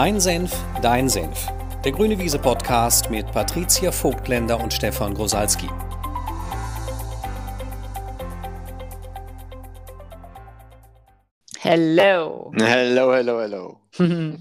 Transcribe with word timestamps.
Mein 0.00 0.20
Senf, 0.20 0.52
dein 0.80 1.08
Senf. 1.08 1.48
Der 1.84 1.90
Grüne 1.90 2.16
Wiese 2.20 2.38
Podcast 2.38 3.10
mit 3.10 3.26
Patricia 3.32 3.90
Vogtländer 3.90 4.60
und 4.60 4.72
Stefan 4.72 5.12
Grosalski. 5.12 5.66
Hello. 11.58 12.52
Hello, 12.54 13.12
hello, 13.12 13.40
hello. 13.40 13.80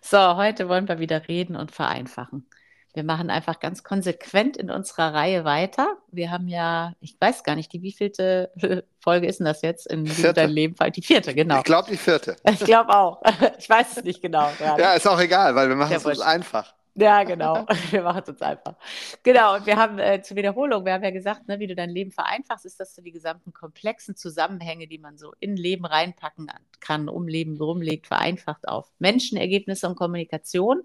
so, 0.00 0.36
heute 0.36 0.70
wollen 0.70 0.88
wir 0.88 0.98
wieder 0.98 1.28
reden 1.28 1.54
und 1.54 1.70
vereinfachen. 1.70 2.48
Wir 2.94 3.04
machen 3.04 3.30
einfach 3.30 3.60
ganz 3.60 3.84
konsequent 3.84 4.56
in 4.56 4.70
unserer 4.70 5.14
Reihe 5.14 5.44
weiter. 5.44 5.96
Wir 6.10 6.30
haben 6.30 6.48
ja, 6.48 6.94
ich 7.00 7.16
weiß 7.20 7.44
gar 7.44 7.54
nicht, 7.54 7.72
die 7.72 7.82
wievielte 7.82 8.50
Folge 9.00 9.26
ist 9.26 9.38
denn 9.38 9.46
das 9.46 9.62
jetzt 9.62 9.86
in 9.86 10.04
deinem 10.04 10.52
Leben? 10.52 10.74
Die 10.94 11.02
vierte, 11.02 11.34
genau. 11.34 11.58
Ich 11.58 11.64
glaube, 11.64 11.90
die 11.90 11.96
vierte. 11.96 12.36
Ich 12.50 12.60
glaube 12.60 12.94
auch. 12.94 13.22
Ich 13.58 13.68
weiß 13.68 13.98
es 13.98 14.04
nicht 14.04 14.22
genau. 14.22 14.50
Gerade. 14.58 14.82
Ja, 14.82 14.92
ist 14.94 15.06
auch 15.06 15.20
egal, 15.20 15.54
weil 15.54 15.68
wir 15.68 15.76
machen 15.76 15.94
es 15.94 16.04
uns 16.04 16.20
einfach. 16.20 16.74
Ja, 16.94 17.22
genau. 17.22 17.64
Wir 17.90 18.02
machen 18.02 18.22
es 18.24 18.28
uns 18.28 18.42
einfach. 18.42 18.74
Genau, 19.22 19.54
und 19.54 19.66
wir 19.66 19.76
haben 19.76 20.00
äh, 20.00 20.20
zur 20.20 20.36
Wiederholung, 20.36 20.84
wir 20.84 20.94
haben 20.94 21.04
ja 21.04 21.12
gesagt, 21.12 21.46
ne, 21.46 21.60
wie 21.60 21.68
du 21.68 21.76
dein 21.76 21.90
Leben 21.90 22.10
vereinfachst, 22.10 22.66
ist, 22.66 22.80
dass 22.80 22.92
du 22.94 23.02
die 23.02 23.12
gesamten 23.12 23.52
komplexen 23.52 24.16
Zusammenhänge, 24.16 24.88
die 24.88 24.98
man 24.98 25.16
so 25.16 25.32
in 25.38 25.56
Leben 25.56 25.84
reinpacken 25.84 26.50
kann, 26.80 27.08
um 27.08 27.28
Leben 27.28 27.56
rumlegt, 27.56 28.08
vereinfacht 28.08 28.66
auf 28.66 28.90
Menschen, 28.98 29.38
Ergebnisse 29.38 29.88
und 29.88 29.94
Kommunikation. 29.94 30.82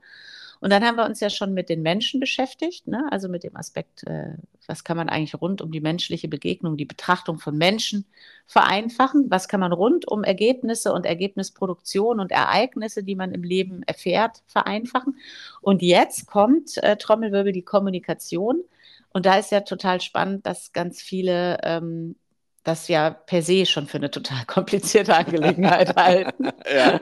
Und 0.64 0.70
dann 0.70 0.82
haben 0.86 0.96
wir 0.96 1.04
uns 1.04 1.20
ja 1.20 1.30
schon 1.30 1.54
mit 1.54 1.68
den 1.68 1.82
Menschen 1.82 2.22
beschäftigt, 2.22 2.88
ne? 2.88 3.06
also 3.12 3.28
mit 3.28 3.44
dem 3.44 3.58
Aspekt, 3.58 4.08
äh, 4.08 4.38
was 4.66 4.86
kann 4.86 4.96
man 4.96 5.10
eigentlich 5.10 5.36
rund 5.42 5.62
um 5.62 5.74
die 5.74 5.82
menschliche 5.82 6.30
Begegnung, 6.30 6.78
die 6.78 6.86
Betrachtung 6.86 7.38
von 7.38 7.58
Menschen 7.58 8.06
vereinfachen? 8.48 9.26
Was 9.30 9.50
kann 9.50 9.60
man 9.60 9.74
rund 9.74 10.08
um 10.08 10.24
Ergebnisse 10.24 10.94
und 10.94 11.06
Ergebnisproduktion 11.06 12.22
und 12.22 12.32
Ereignisse, 12.32 13.04
die 13.04 13.16
man 13.16 13.34
im 13.34 13.44
Leben 13.44 13.84
erfährt, 13.84 14.42
vereinfachen? 14.48 15.18
Und 15.60 15.82
jetzt 15.82 16.28
kommt 16.28 16.78
äh, 16.78 16.96
Trommelwirbel 16.96 17.52
die 17.52 17.64
Kommunikation. 17.64 18.64
Und 19.12 19.26
da 19.26 19.36
ist 19.40 19.52
ja 19.52 19.60
total 19.60 20.00
spannend, 20.00 20.46
dass 20.46 20.72
ganz 20.72 21.02
viele 21.02 21.58
ähm, 21.64 22.16
das 22.64 22.88
ja 22.88 23.10
per 23.10 23.42
se 23.42 23.66
schon 23.66 23.88
für 23.88 23.98
eine 23.98 24.10
total 24.10 24.44
komplizierte 24.48 25.16
Angelegenheit 25.16 25.96
halten. 25.96 26.50
ja. 26.74 27.02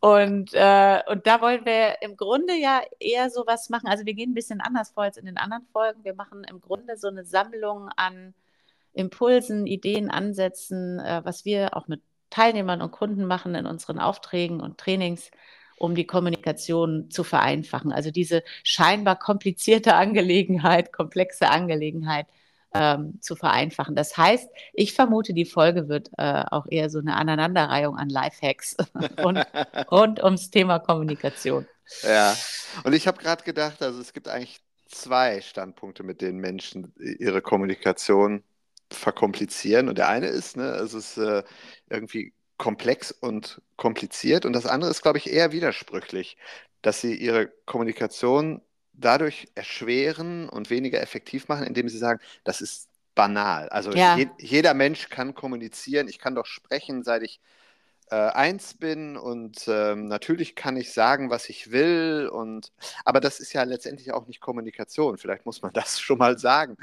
Und, 0.00 0.54
äh, 0.54 1.00
und 1.08 1.26
da 1.26 1.40
wollen 1.40 1.64
wir 1.64 2.00
im 2.00 2.16
Grunde 2.16 2.54
ja 2.54 2.82
eher 3.00 3.30
sowas 3.30 3.68
machen. 3.70 3.88
Also 3.88 4.06
wir 4.06 4.14
gehen 4.14 4.30
ein 4.30 4.34
bisschen 4.34 4.60
anders 4.60 4.90
vor 4.90 5.04
als 5.04 5.16
in 5.16 5.26
den 5.26 5.36
anderen 5.36 5.66
Folgen. 5.72 6.04
Wir 6.04 6.14
machen 6.14 6.44
im 6.44 6.60
Grunde 6.60 6.96
so 6.96 7.08
eine 7.08 7.24
Sammlung 7.24 7.88
an 7.96 8.34
Impulsen, 8.92 9.66
Ideen, 9.66 10.10
Ansätzen, 10.10 11.00
äh, 11.00 11.22
was 11.24 11.44
wir 11.44 11.76
auch 11.76 11.88
mit 11.88 12.00
Teilnehmern 12.30 12.82
und 12.82 12.92
Kunden 12.92 13.26
machen 13.26 13.54
in 13.54 13.66
unseren 13.66 13.98
Aufträgen 13.98 14.60
und 14.60 14.78
Trainings, 14.78 15.30
um 15.76 15.94
die 15.94 16.06
Kommunikation 16.06 17.10
zu 17.10 17.24
vereinfachen. 17.24 17.92
Also 17.92 18.10
diese 18.12 18.44
scheinbar 18.62 19.18
komplizierte 19.18 19.94
Angelegenheit, 19.96 20.92
komplexe 20.92 21.48
Angelegenheit 21.50 22.26
ähm, 22.74 23.18
zu 23.20 23.36
vereinfachen. 23.36 23.94
Das 23.94 24.16
heißt, 24.16 24.48
ich 24.72 24.92
vermute, 24.94 25.32
die 25.32 25.44
Folge 25.44 25.88
wird 25.88 26.10
äh, 26.18 26.44
auch 26.50 26.66
eher 26.68 26.90
so 26.90 26.98
eine 26.98 27.16
Aneinanderreihung 27.16 27.96
an 27.96 28.08
Lifehacks 28.08 28.76
rund, 29.22 29.46
rund 29.90 30.22
ums 30.22 30.50
Thema 30.50 30.80
Kommunikation. 30.80 31.66
Ja, 32.02 32.36
und 32.82 32.92
ich 32.92 33.06
habe 33.06 33.18
gerade 33.18 33.44
gedacht, 33.44 33.82
also 33.82 34.00
es 34.00 34.12
gibt 34.12 34.28
eigentlich 34.28 34.60
zwei 34.88 35.40
Standpunkte, 35.40 36.02
mit 36.02 36.20
denen 36.20 36.38
Menschen 36.38 36.92
ihre 36.98 37.42
Kommunikation 37.42 38.42
verkomplizieren. 38.90 39.88
Und 39.88 39.98
der 39.98 40.08
eine 40.08 40.28
ist, 40.28 40.56
ne, 40.56 40.70
es 40.76 40.94
ist 40.94 41.16
äh, 41.16 41.42
irgendwie 41.88 42.32
komplex 42.56 43.10
und 43.10 43.60
kompliziert. 43.76 44.46
Und 44.46 44.52
das 44.52 44.66
andere 44.66 44.90
ist, 44.90 45.02
glaube 45.02 45.18
ich, 45.18 45.30
eher 45.30 45.52
widersprüchlich, 45.52 46.36
dass 46.82 47.00
sie 47.00 47.14
ihre 47.14 47.48
Kommunikation 47.66 48.60
dadurch 48.96 49.48
erschweren 49.54 50.48
und 50.48 50.70
weniger 50.70 51.00
effektiv 51.00 51.48
machen, 51.48 51.66
indem 51.66 51.88
sie 51.88 51.98
sagen, 51.98 52.20
das 52.44 52.60
ist 52.60 52.88
banal. 53.14 53.68
Also 53.68 53.92
ja. 53.92 54.16
je, 54.16 54.28
jeder 54.38 54.74
Mensch 54.74 55.08
kann 55.08 55.34
kommunizieren, 55.34 56.08
ich 56.08 56.18
kann 56.18 56.34
doch 56.34 56.46
sprechen, 56.46 57.02
seit 57.04 57.22
ich 57.22 57.40
äh, 58.10 58.16
eins 58.16 58.74
bin 58.74 59.16
und 59.16 59.64
ähm, 59.66 60.06
natürlich 60.06 60.54
kann 60.56 60.76
ich 60.76 60.92
sagen, 60.92 61.30
was 61.30 61.48
ich 61.48 61.70
will 61.70 62.28
und 62.30 62.72
aber 63.04 63.20
das 63.20 63.40
ist 63.40 63.52
ja 63.52 63.62
letztendlich 63.62 64.12
auch 64.12 64.26
nicht 64.26 64.40
Kommunikation. 64.40 65.16
Vielleicht 65.16 65.46
muss 65.46 65.62
man 65.62 65.72
das 65.74 66.00
schon 66.00 66.18
mal 66.18 66.38
sagen, 66.38 66.76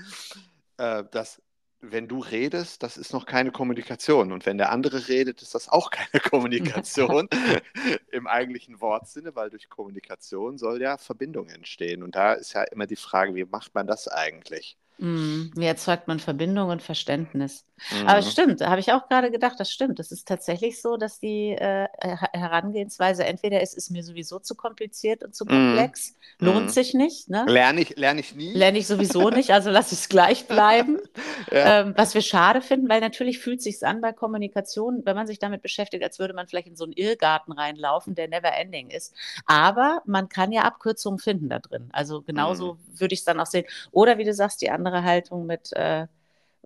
äh, 0.78 1.04
dass 1.12 1.42
wenn 1.82 2.08
du 2.08 2.20
redest, 2.20 2.84
das 2.84 2.98
ist 2.98 3.14
noch 3.14 3.26
keine 3.26 3.52
Kommunikation. 3.52 4.32
Und 4.32 4.46
wenn 4.46 4.58
der 4.58 4.72
andere 4.72 5.08
redet, 5.08 5.42
ist 5.42 5.56
das 5.56 5.70
auch 5.70 5.90
keine 5.92 6.22
Kommunikation 6.30 7.28
im 8.12 8.28
eigentlichen 8.28 8.80
Wortsinne, 8.82 9.36
weil 9.36 9.50
durch 9.50 9.70
Kommunikation 9.70 10.58
soll 10.58 10.82
ja 10.82 10.98
Verbindung 10.98 11.50
entstehen. 11.50 12.04
Und 12.04 12.16
da 12.16 12.34
ist 12.34 12.54
ja 12.54 12.64
immer 12.64 12.88
die 12.88 12.96
Frage, 12.96 13.36
wie 13.36 13.46
macht 13.46 13.74
man 13.76 13.88
das 13.88 14.08
eigentlich? 14.08 14.78
Mm, 14.98 15.52
wie 15.56 15.66
erzeugt 15.66 16.08
man 16.08 16.20
Verbindung 16.20 16.70
und 16.70 16.84
Verständnis? 16.84 17.66
Mhm. 17.90 18.08
Aber 18.08 18.20
es 18.20 18.32
stimmt, 18.32 18.62
da 18.62 18.70
habe 18.70 18.80
ich 18.80 18.92
auch 18.92 19.08
gerade 19.10 19.32
gedacht, 19.32 19.56
das 19.58 19.72
stimmt. 19.72 20.00
Es 20.00 20.12
ist 20.12 20.28
tatsächlich 20.28 20.80
so, 20.80 20.98
dass 20.98 21.20
die 21.20 21.50
äh, 21.50 21.88
Herangehensweise 22.34 23.26
entweder 23.26 23.62
es 23.62 23.74
ist 23.74 23.90
mir 23.90 24.04
sowieso 24.04 24.38
zu 24.40 24.54
kompliziert 24.54 25.24
und 25.24 25.34
zu 25.34 25.46
mhm. 25.46 25.50
komplex, 25.50 26.14
mhm. 26.40 26.48
lohnt 26.48 26.72
sich 26.72 26.94
nicht. 26.94 27.30
Ne? 27.30 27.46
Lerne 27.48 27.82
ich, 27.82 27.98
lerne 27.98 28.20
ich 28.20 28.36
nie. 28.36 28.54
Lerne 28.54 28.78
ich 28.78 28.86
sowieso 28.86 29.30
nicht, 29.32 29.52
also 29.52 29.72
lass 29.72 29.92
es 29.92 30.10
gleich 30.10 30.48
bleiben. 30.48 31.00
ja. 31.52 31.82
ähm, 31.82 31.94
was 31.98 32.14
wir 32.14 32.22
schade 32.22 32.62
finden, 32.62 32.88
weil 32.88 33.02
natürlich 33.02 33.40
fühlt 33.40 33.58
es 33.58 33.64
sich 33.64 33.84
an 33.84 34.02
bei 34.02 34.14
Kommunikation, 34.14 35.02
wenn 35.06 35.16
man 35.16 35.26
sich 35.26 35.40
damit 35.40 35.64
beschäftigt, 35.64 36.04
als 36.04 36.20
würde 36.20 36.36
man 36.36 36.48
vielleicht 36.48 36.68
in 36.68 36.76
so 36.76 36.84
einen 36.84 36.94
Irrgarten 36.94 37.54
reinlaufen, 37.54 38.14
der 38.14 38.28
never 38.28 38.54
ending 38.54 38.92
ist. 38.92 39.16
Aber 39.48 40.04
man 40.06 40.30
kann 40.30 40.52
ja 40.52 40.62
Abkürzungen 40.62 41.20
finden 41.20 41.50
da 41.50 41.58
drin. 41.58 41.90
Also 41.92 42.22
genauso 42.22 42.74
mhm. 42.74 43.00
würde 43.00 43.14
ich 43.14 43.22
es 43.22 43.26
dann 43.26 43.40
auch 43.40 43.48
sehen. 43.48 43.66
Oder 43.92 44.20
wie 44.20 44.26
du 44.26 44.34
sagst, 44.34 44.62
die 44.62 44.70
andere 44.70 44.81
andere 44.82 45.04
Haltung 45.04 45.46
mit, 45.46 45.72
äh, 45.74 46.08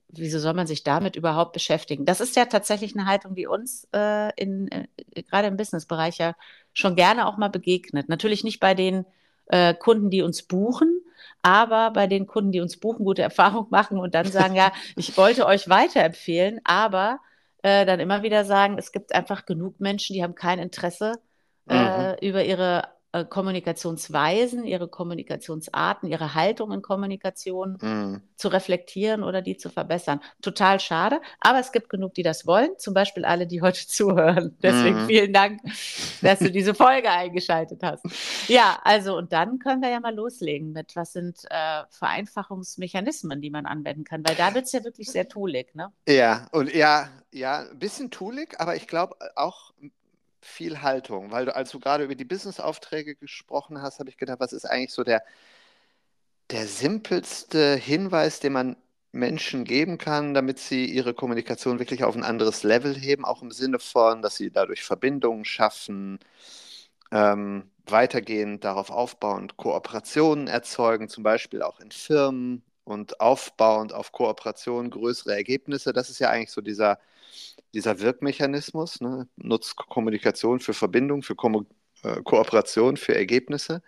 wieso 0.08 0.40
soll 0.40 0.54
man 0.54 0.68
sich 0.68 0.84
damit 0.84 1.16
überhaupt 1.16 1.54
beschäftigen? 1.54 2.06
Das 2.06 2.22
ist 2.22 2.36
ja 2.36 2.46
tatsächlich 2.46 2.96
eine 2.96 3.06
Haltung, 3.06 3.36
die 3.36 3.48
uns 3.48 3.88
äh, 3.94 4.34
in, 4.36 4.70
äh, 4.72 4.88
gerade 5.24 5.48
im 5.48 5.58
Businessbereich 5.58 6.18
ja 6.18 6.36
schon 6.74 6.96
gerne 6.96 7.28
auch 7.28 7.38
mal 7.38 7.50
begegnet. 7.50 8.10
Natürlich 8.10 8.44
nicht 8.44 8.60
bei 8.60 8.74
den 8.74 9.06
äh, 9.48 9.74
Kunden, 9.74 10.10
die 10.10 10.22
uns 10.22 10.44
buchen, 10.44 11.02
aber 11.42 11.92
bei 11.92 12.08
den 12.08 12.28
Kunden, 12.28 12.52
die 12.52 12.62
uns 12.62 12.78
buchen, 12.78 13.06
gute 13.06 13.22
Erfahrungen 13.22 13.68
machen 13.72 14.00
und 14.00 14.16
dann 14.16 14.32
sagen, 14.32 14.56
ja, 14.56 14.72
ich 14.96 15.18
wollte 15.18 15.46
euch 15.46 15.70
weiterempfehlen, 15.70 16.62
aber 16.64 17.20
äh, 17.62 17.86
dann 17.86 18.00
immer 18.00 18.24
wieder 18.24 18.46
sagen, 18.46 18.78
es 18.78 18.92
gibt 18.92 19.14
einfach 19.14 19.46
genug 19.46 19.80
Menschen, 19.80 20.14
die 20.14 20.24
haben 20.24 20.36
kein 20.36 20.60
Interesse 20.60 21.20
äh, 21.70 22.12
mhm. 22.12 22.16
über 22.22 22.44
ihre 22.44 22.95
äh, 23.16 23.24
Kommunikationsweisen, 23.24 24.66
ihre 24.66 24.90
Kommunikationsarten, 24.90 26.10
ihre 26.10 26.36
Haltung 26.36 26.74
in 26.74 26.82
Kommunikation 26.82 27.78
mm. 27.80 28.22
zu 28.36 28.48
reflektieren 28.50 29.24
oder 29.24 29.42
die 29.42 29.56
zu 29.56 29.70
verbessern. 29.70 30.20
Total 30.42 30.82
schade, 30.82 31.22
aber 31.40 31.60
es 31.60 31.72
gibt 31.72 31.90
genug, 31.90 32.14
die 32.14 32.24
das 32.24 32.46
wollen, 32.46 32.72
zum 32.78 32.94
Beispiel 32.94 33.24
alle, 33.24 33.48
die 33.48 33.62
heute 33.62 33.88
zuhören. 33.88 34.58
Deswegen 34.62 35.06
mm. 35.06 35.08
vielen 35.08 35.32
Dank, 35.32 35.62
dass 36.22 36.40
du 36.40 36.52
diese 36.52 36.74
Folge 36.76 37.10
eingeschaltet 37.10 37.82
hast. 37.84 38.04
Ja, 38.50 38.80
also 38.84 39.16
und 39.16 39.32
dann 39.32 39.60
können 39.60 39.82
wir 39.82 39.90
ja 39.90 40.02
mal 40.02 40.14
loslegen 40.14 40.74
mit, 40.74 40.98
was 40.98 41.14
sind 41.14 41.38
äh, 41.50 41.84
Vereinfachungsmechanismen, 41.90 43.40
die 43.40 43.50
man 43.50 43.66
anwenden 43.66 44.04
kann, 44.04 44.28
weil 44.28 44.36
da 44.36 44.54
wird 44.54 44.66
es 44.66 44.74
ja 44.74 44.84
wirklich 44.84 45.10
sehr 45.10 45.30
toolig, 45.30 45.74
ne? 45.74 45.94
Ja, 46.06 46.48
und 46.52 46.74
ja, 46.74 47.08
ja, 47.32 47.60
ein 47.60 47.80
bisschen 47.80 48.12
toolig, 48.12 48.60
aber 48.60 48.76
ich 48.76 48.88
glaube 48.88 49.16
auch 49.36 49.72
viel 50.46 50.82
Haltung, 50.82 51.32
weil 51.32 51.46
du, 51.46 51.56
als 51.56 51.72
du 51.72 51.80
gerade 51.80 52.04
über 52.04 52.16
die 52.16 52.26
Business-Aufträge 52.26 53.16
gesprochen 53.16 53.82
hast, 53.82 54.00
habe 54.00 54.10
ich 54.10 54.18
gedacht, 54.18 54.40
was 54.40 54.54
ist 54.54 54.66
eigentlich 54.66 54.94
so 54.94 55.04
der, 55.04 55.24
der 56.52 56.68
simpelste 56.68 57.76
Hinweis, 57.76 58.40
den 58.40 58.54
man 58.54 58.78
Menschen 59.12 59.64
geben 59.64 59.98
kann, 59.98 60.34
damit 60.34 60.60
sie 60.60 60.86
ihre 60.86 61.14
Kommunikation 61.14 61.80
wirklich 61.80 62.04
auf 62.04 62.16
ein 62.16 62.24
anderes 62.24 62.64
Level 62.64 62.96
heben, 62.96 63.26
auch 63.26 63.42
im 63.42 63.52
Sinne 63.52 63.80
von, 63.80 64.22
dass 64.22 64.36
sie 64.36 64.52
dadurch 64.52 64.84
Verbindungen 64.84 65.46
schaffen, 65.46 66.20
ähm, 67.12 67.72
weitergehend 67.88 68.64
darauf 68.64 68.90
aufbauend 68.92 69.58
Kooperationen 69.58 70.48
erzeugen, 70.48 71.10
zum 71.10 71.24
Beispiel 71.24 71.62
auch 71.62 71.80
in 71.80 71.92
Firmen 71.92 72.64
und 72.84 73.20
aufbauend 73.22 73.94
auf 73.94 74.12
Kooperationen 74.12 74.92
größere 74.92 75.34
Ergebnisse. 75.36 75.94
Das 75.94 76.10
ist 76.10 76.20
ja 76.20 76.30
eigentlich 76.30 76.52
so 76.52 76.62
dieser 76.62 77.00
dieser 77.76 78.00
Wirkmechanismus, 78.00 79.02
ne, 79.02 79.28
nutzt 79.36 79.76
Kommunikation 79.76 80.60
für 80.60 80.74
Verbindung, 80.74 81.22
für 81.22 81.36
Ko 81.36 81.66
äh, 82.04 82.22
Kooperation, 82.24 82.98
für 82.98 83.14
Ergebnisse. 83.14 83.84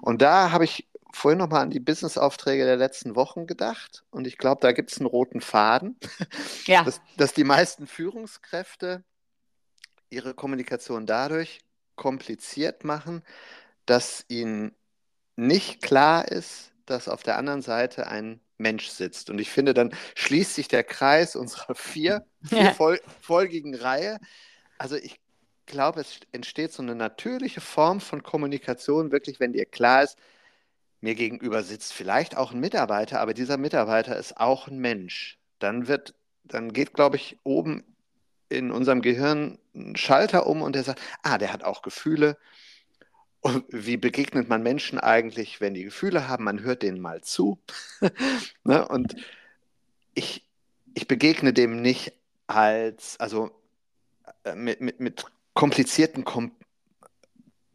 Und 0.00 0.22
da 0.22 0.52
habe 0.52 0.64
ich 0.64 0.88
vorhin 1.12 1.38
nochmal 1.38 1.62
an 1.62 1.70
die 1.70 1.80
Business-Aufträge 1.80 2.64
der 2.64 2.76
letzten 2.76 3.16
Wochen 3.16 3.46
gedacht. 3.46 4.04
Und 4.10 4.26
ich 4.26 4.38
glaube, 4.38 4.60
da 4.60 4.72
gibt 4.72 4.92
es 4.92 4.98
einen 4.98 5.06
roten 5.06 5.40
Faden, 5.40 5.96
ja. 6.66 6.84
dass, 6.84 7.00
dass 7.16 7.34
die 7.34 7.44
meisten 7.44 7.86
Führungskräfte 7.86 9.02
ihre 10.10 10.34
Kommunikation 10.34 11.06
dadurch 11.06 11.60
kompliziert 11.96 12.84
machen, 12.84 13.22
dass 13.84 14.24
ihnen 14.28 14.74
nicht 15.36 15.82
klar 15.82 16.28
ist, 16.28 16.72
dass 16.86 17.08
auf 17.08 17.24
der 17.24 17.36
anderen 17.36 17.62
Seite 17.62 18.06
ein 18.06 18.40
Mensch 18.58 18.88
sitzt. 18.88 19.30
Und 19.30 19.40
ich 19.40 19.50
finde, 19.50 19.74
dann 19.74 19.94
schließt 20.14 20.54
sich 20.54 20.68
der 20.68 20.84
Kreis 20.84 21.36
unserer 21.36 21.74
vier, 21.74 22.26
vier 22.42 22.58
ja. 22.58 22.96
folgigen 23.20 23.74
Reihe. 23.74 24.18
Also 24.78 24.96
ich 24.96 25.20
glaube, 25.66 26.00
es 26.00 26.20
entsteht 26.32 26.72
so 26.72 26.82
eine 26.82 26.94
natürliche 26.94 27.60
Form 27.60 28.00
von 28.00 28.22
Kommunikation, 28.22 29.12
wirklich, 29.12 29.40
wenn 29.40 29.52
dir 29.52 29.66
klar 29.66 30.02
ist, 30.02 30.16
mir 31.00 31.14
gegenüber 31.14 31.62
sitzt 31.62 31.92
vielleicht 31.92 32.36
auch 32.36 32.52
ein 32.52 32.60
Mitarbeiter, 32.60 33.20
aber 33.20 33.34
dieser 33.34 33.58
Mitarbeiter 33.58 34.16
ist 34.16 34.38
auch 34.38 34.68
ein 34.68 34.78
Mensch. 34.78 35.38
Dann 35.58 35.86
wird, 35.86 36.14
dann 36.44 36.72
geht, 36.72 36.94
glaube 36.94 37.16
ich, 37.16 37.38
oben 37.44 37.84
in 38.48 38.70
unserem 38.70 39.02
Gehirn 39.02 39.58
ein 39.74 39.96
Schalter 39.96 40.46
um 40.46 40.62
und 40.62 40.74
der 40.74 40.84
sagt, 40.84 41.00
ah, 41.22 41.38
der 41.38 41.52
hat 41.52 41.62
auch 41.62 41.82
Gefühle. 41.82 42.38
Und 43.46 43.66
wie 43.68 43.98
begegnet 43.98 44.48
man 44.48 44.62
Menschen 44.62 44.98
eigentlich, 44.98 45.60
wenn 45.60 45.74
die 45.74 45.84
Gefühle 45.84 46.28
haben? 46.28 46.44
Man 46.44 46.62
hört 46.62 46.82
denen 46.82 46.98
mal 46.98 47.20
zu. 47.20 47.58
ne? 48.64 48.88
Und 48.88 49.16
ich, 50.14 50.48
ich 50.94 51.06
begegne 51.06 51.52
dem 51.52 51.82
nicht 51.82 52.14
als, 52.46 53.20
also 53.20 53.50
äh, 54.44 54.54
mit, 54.54 54.80
mit, 54.80 54.98
mit 54.98 55.26
komplizierten 55.52 56.24
Kom 56.24 56.52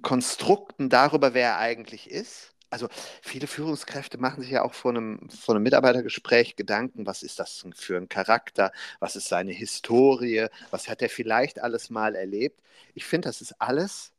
Konstrukten 0.01 0.89
darüber, 0.89 1.35
wer 1.35 1.49
er 1.49 1.57
eigentlich 1.59 2.09
ist. 2.09 2.55
Also 2.71 2.87
viele 3.21 3.45
Führungskräfte 3.45 4.17
machen 4.17 4.41
sich 4.41 4.49
ja 4.51 4.63
auch 4.63 4.73
vor 4.73 4.89
einem, 4.89 5.29
vor 5.29 5.53
einem 5.53 5.63
Mitarbeitergespräch 5.63 6.55
Gedanken, 6.55 7.05
was 7.05 7.21
ist 7.21 7.37
das 7.37 7.63
für 7.75 7.97
ein 7.97 8.09
Charakter, 8.09 8.71
was 8.99 9.15
ist 9.15 9.27
seine 9.27 9.51
Historie, 9.51 10.47
was 10.71 10.89
hat 10.89 11.03
er 11.03 11.09
vielleicht 11.09 11.59
alles 11.59 11.91
mal 11.91 12.15
erlebt. 12.15 12.59
Ich 12.95 13.05
finde, 13.05 13.27
das 13.27 13.41
ist 13.41 13.61
alles, 13.61 14.13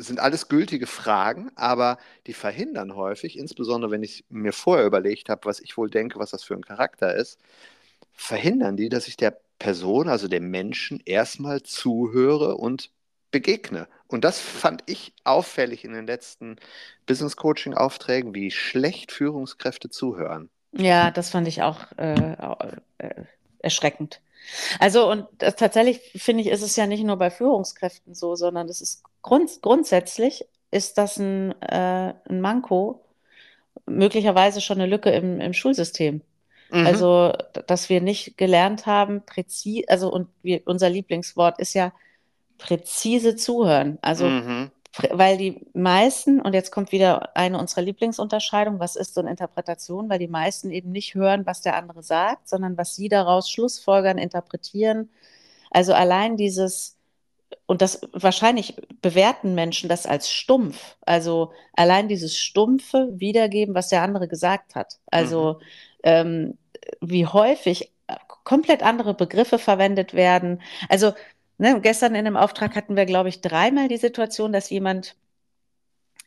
das 0.00 0.06
sind 0.06 0.18
alles 0.18 0.48
gültige 0.48 0.86
Fragen, 0.86 1.50
aber 1.56 1.98
die 2.26 2.32
verhindern 2.32 2.96
häufig, 2.96 3.38
insbesondere 3.38 3.90
wenn 3.90 4.02
ich 4.02 4.24
mir 4.30 4.54
vorher 4.54 4.86
überlegt 4.86 5.28
habe, 5.28 5.44
was 5.44 5.60
ich 5.60 5.76
wohl 5.76 5.90
denke, 5.90 6.18
was 6.18 6.30
das 6.30 6.42
für 6.42 6.54
ein 6.54 6.64
Charakter 6.64 7.14
ist, 7.14 7.38
verhindern 8.14 8.78
die, 8.78 8.88
dass 8.88 9.08
ich 9.08 9.18
der 9.18 9.38
Person, 9.58 10.08
also 10.08 10.26
dem 10.26 10.50
Menschen, 10.50 11.02
erstmal 11.04 11.62
zuhöre 11.62 12.56
und 12.56 12.90
begegne. 13.30 13.88
Und 14.08 14.24
das 14.24 14.40
fand 14.40 14.82
ich 14.86 15.12
auffällig 15.24 15.84
in 15.84 15.92
den 15.92 16.06
letzten 16.06 16.56
Business 17.04 17.36
Coaching 17.36 17.74
Aufträgen, 17.74 18.34
wie 18.34 18.50
schlecht 18.50 19.12
Führungskräfte 19.12 19.90
zuhören. 19.90 20.48
Ja, 20.72 21.10
das 21.10 21.28
fand 21.28 21.46
ich 21.46 21.60
auch 21.60 21.92
äh, 21.98 22.36
äh, 22.96 23.24
erschreckend. 23.58 24.22
Also 24.78 25.10
und 25.10 25.26
das, 25.38 25.56
tatsächlich 25.56 26.00
finde 26.16 26.42
ich, 26.42 26.48
ist 26.48 26.62
es 26.62 26.76
ja 26.76 26.86
nicht 26.86 27.04
nur 27.04 27.16
bei 27.16 27.30
Führungskräften 27.30 28.14
so, 28.14 28.34
sondern 28.34 28.68
es 28.68 28.80
ist 28.80 29.02
grund, 29.22 29.50
grundsätzlich 29.62 30.46
ist 30.70 30.98
das 30.98 31.18
ein, 31.18 31.52
äh, 31.62 32.14
ein 32.28 32.40
Manko, 32.40 33.04
möglicherweise 33.86 34.60
schon 34.60 34.80
eine 34.80 34.90
Lücke 34.90 35.10
im, 35.10 35.40
im 35.40 35.52
Schulsystem. 35.52 36.22
Mhm. 36.70 36.86
Also, 36.86 37.32
dass 37.66 37.88
wir 37.88 38.00
nicht 38.00 38.36
gelernt 38.36 38.86
haben, 38.86 39.24
präzise, 39.26 39.88
also 39.88 40.12
und 40.12 40.28
wir, 40.42 40.62
unser 40.66 40.88
Lieblingswort 40.88 41.58
ist 41.58 41.74
ja 41.74 41.92
präzise 42.58 43.36
zuhören. 43.36 43.98
Also, 44.02 44.26
mhm. 44.26 44.70
Weil 45.10 45.36
die 45.36 45.66
meisten, 45.72 46.40
und 46.40 46.52
jetzt 46.52 46.72
kommt 46.72 46.92
wieder 46.92 47.36
eine 47.36 47.58
unserer 47.58 47.82
Lieblingsunterscheidungen, 47.82 48.80
was 48.80 48.96
ist 48.96 49.14
so 49.14 49.20
eine 49.20 49.30
Interpretation, 49.30 50.08
weil 50.08 50.18
die 50.18 50.28
meisten 50.28 50.70
eben 50.70 50.90
nicht 50.90 51.14
hören, 51.14 51.46
was 51.46 51.60
der 51.60 51.76
andere 51.76 52.02
sagt, 52.02 52.48
sondern 52.48 52.76
was 52.76 52.96
sie 52.96 53.08
daraus 53.08 53.50
schlussfolgern, 53.50 54.18
interpretieren. 54.18 55.10
Also 55.70 55.94
allein 55.94 56.36
dieses, 56.36 56.96
und 57.66 57.82
das 57.82 58.00
wahrscheinlich 58.12 58.76
bewerten 59.00 59.54
Menschen 59.54 59.88
das 59.88 60.06
als 60.06 60.30
stumpf. 60.30 60.96
Also 61.02 61.52
allein 61.74 62.08
dieses 62.08 62.36
stumpfe 62.36 63.08
Wiedergeben, 63.12 63.74
was 63.74 63.88
der 63.88 64.02
andere 64.02 64.26
gesagt 64.26 64.74
hat. 64.74 64.98
Also 65.06 65.54
mhm. 65.54 65.64
ähm, 66.02 66.58
wie 67.00 67.26
häufig 67.26 67.92
komplett 68.44 68.82
andere 68.82 69.14
Begriffe 69.14 69.58
verwendet 69.58 70.14
werden. 70.14 70.60
Also 70.88 71.12
ne, 71.60 71.80
gestern 71.80 72.14
in 72.14 72.26
einem 72.26 72.36
Auftrag 72.36 72.74
hatten 72.74 72.96
wir, 72.96 73.06
glaube 73.06 73.28
ich, 73.28 73.40
dreimal 73.40 73.88
die 73.88 73.98
Situation, 73.98 74.52
dass 74.52 74.70
jemand 74.70 75.14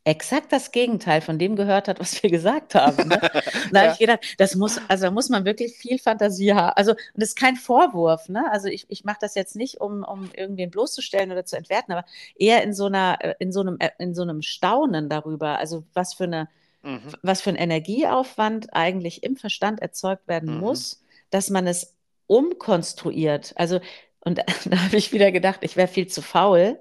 exakt 0.06 0.52
das 0.52 0.72
Gegenteil 0.72 1.22
von 1.22 1.40
dem 1.40 1.56
gehört 1.56 1.88
hat, 1.88 2.00
was 2.00 2.22
wir 2.22 2.30
gesagt 2.30 2.76
haben. 2.76 3.08
Ne? 3.08 3.20
Da 3.72 3.80
ja. 3.80 3.82
habe 3.84 3.94
ich 3.94 4.00
gedacht, 4.00 4.36
das 4.38 4.56
muss, 4.56 4.80
also 4.90 5.06
da 5.06 5.12
muss 5.12 5.30
man 5.30 5.46
wirklich 5.46 5.78
viel 5.78 5.98
Fantasie 5.98 6.54
haben. 6.54 6.74
Also, 6.76 6.92
und 6.92 7.00
das 7.16 7.30
ist 7.30 7.40
kein 7.40 7.56
Vorwurf, 7.56 8.30
ne? 8.30 8.46
Also 8.52 8.68
ich, 8.68 8.86
ich 8.90 9.04
mache 9.04 9.18
das 9.22 9.34
jetzt 9.34 9.56
nicht, 9.56 9.82
um, 9.82 10.04
um 10.04 10.30
irgendwen 10.36 10.70
bloßzustellen 10.70 11.32
oder 11.32 11.46
zu 11.46 11.56
entwerten, 11.56 11.94
aber 11.94 12.06
eher 12.36 12.62
in 12.62 12.74
so 12.74 12.86
einer, 12.86 13.18
in 13.40 13.52
so 13.52 13.62
einem, 13.62 13.80
in 13.98 14.14
so 14.14 14.22
einem 14.22 14.42
Staunen 14.42 15.10
darüber, 15.10 15.58
also 15.58 15.86
was 15.94 16.14
für 16.14 16.26
eine, 16.26 16.50
mhm. 16.84 17.02
was 17.24 17.42
für 17.42 17.50
ein 17.50 17.56
Energieaufwand 17.56 18.74
eigentlich 18.74 19.24
im 19.24 19.38
Verstand 19.38 19.82
erzeugt 19.82 20.28
werden 20.28 20.56
mhm. 20.56 20.60
muss, 20.60 21.02
dass 21.30 21.50
man 21.50 21.66
es 21.66 21.96
umkonstruiert. 22.28 23.54
Also, 23.56 23.80
und 24.26 24.38
da 24.66 24.78
habe 24.78 24.98
ich 24.98 25.12
wieder 25.12 25.32
gedacht, 25.32 25.60
ich 25.62 25.76
wäre 25.76 25.88
viel 25.88 26.08
zu 26.08 26.22
faul, 26.22 26.80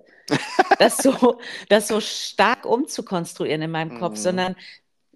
das 0.79 0.99
so, 0.99 1.39
das 1.69 1.89
so 1.89 2.01
stark 2.01 2.65
umzukonstruieren 2.65 3.63
in 3.63 3.71
meinem 3.71 3.99
Kopf, 3.99 4.15
mhm. 4.15 4.23
sondern 4.23 4.57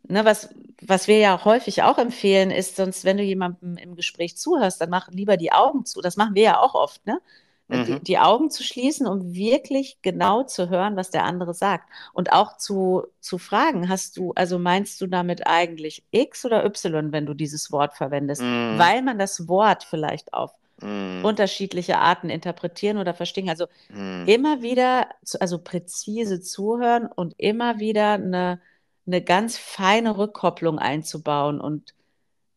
ne, 0.08 0.24
was, 0.24 0.50
was 0.80 1.08
wir 1.08 1.18
ja 1.18 1.44
häufig 1.44 1.82
auch 1.82 1.98
empfehlen, 1.98 2.50
ist, 2.50 2.76
sonst, 2.76 3.04
wenn 3.04 3.16
du 3.16 3.22
jemandem 3.22 3.76
im 3.76 3.96
Gespräch 3.96 4.36
zuhörst, 4.36 4.80
dann 4.80 4.90
mach 4.90 5.08
lieber 5.10 5.36
die 5.36 5.52
Augen 5.52 5.84
zu. 5.84 6.00
Das 6.00 6.16
machen 6.16 6.34
wir 6.34 6.42
ja 6.42 6.60
auch 6.60 6.74
oft, 6.74 7.06
ne? 7.06 7.20
Mhm. 7.68 7.84
Die, 7.84 8.00
die, 8.00 8.18
Augen 8.18 8.48
zu 8.48 8.62
schließen, 8.62 9.08
um 9.08 9.34
wirklich 9.34 9.98
genau 10.00 10.44
zu 10.44 10.68
hören, 10.70 10.94
was 10.94 11.10
der 11.10 11.24
andere 11.24 11.52
sagt. 11.52 11.88
Und 12.12 12.32
auch 12.32 12.58
zu, 12.58 13.06
zu 13.20 13.38
fragen, 13.38 13.88
hast 13.88 14.16
du, 14.16 14.32
also 14.36 14.60
meinst 14.60 15.00
du 15.00 15.08
damit 15.08 15.48
eigentlich 15.48 16.04
X 16.12 16.44
oder 16.44 16.64
Y, 16.64 17.10
wenn 17.10 17.26
du 17.26 17.34
dieses 17.34 17.72
Wort 17.72 17.94
verwendest? 17.94 18.42
Mhm. 18.42 18.78
Weil 18.78 19.02
man 19.02 19.18
das 19.18 19.48
Wort 19.48 19.82
vielleicht 19.82 20.32
auf 20.32 20.52
mm. 20.80 21.24
unterschiedliche 21.24 21.98
Arten 21.98 22.30
interpretieren 22.30 22.98
oder 22.98 23.14
verstehen. 23.14 23.48
Also 23.48 23.66
mm. 23.88 24.26
immer 24.26 24.62
wieder, 24.62 25.08
also 25.40 25.58
präzise 25.58 26.40
zuhören 26.40 27.06
und 27.06 27.34
immer 27.38 27.78
wieder 27.78 28.12
eine, 28.12 28.60
eine 29.06 29.22
ganz 29.22 29.56
feine 29.56 30.18
Rückkopplung 30.18 30.78
einzubauen 30.78 31.60
und, 31.60 31.94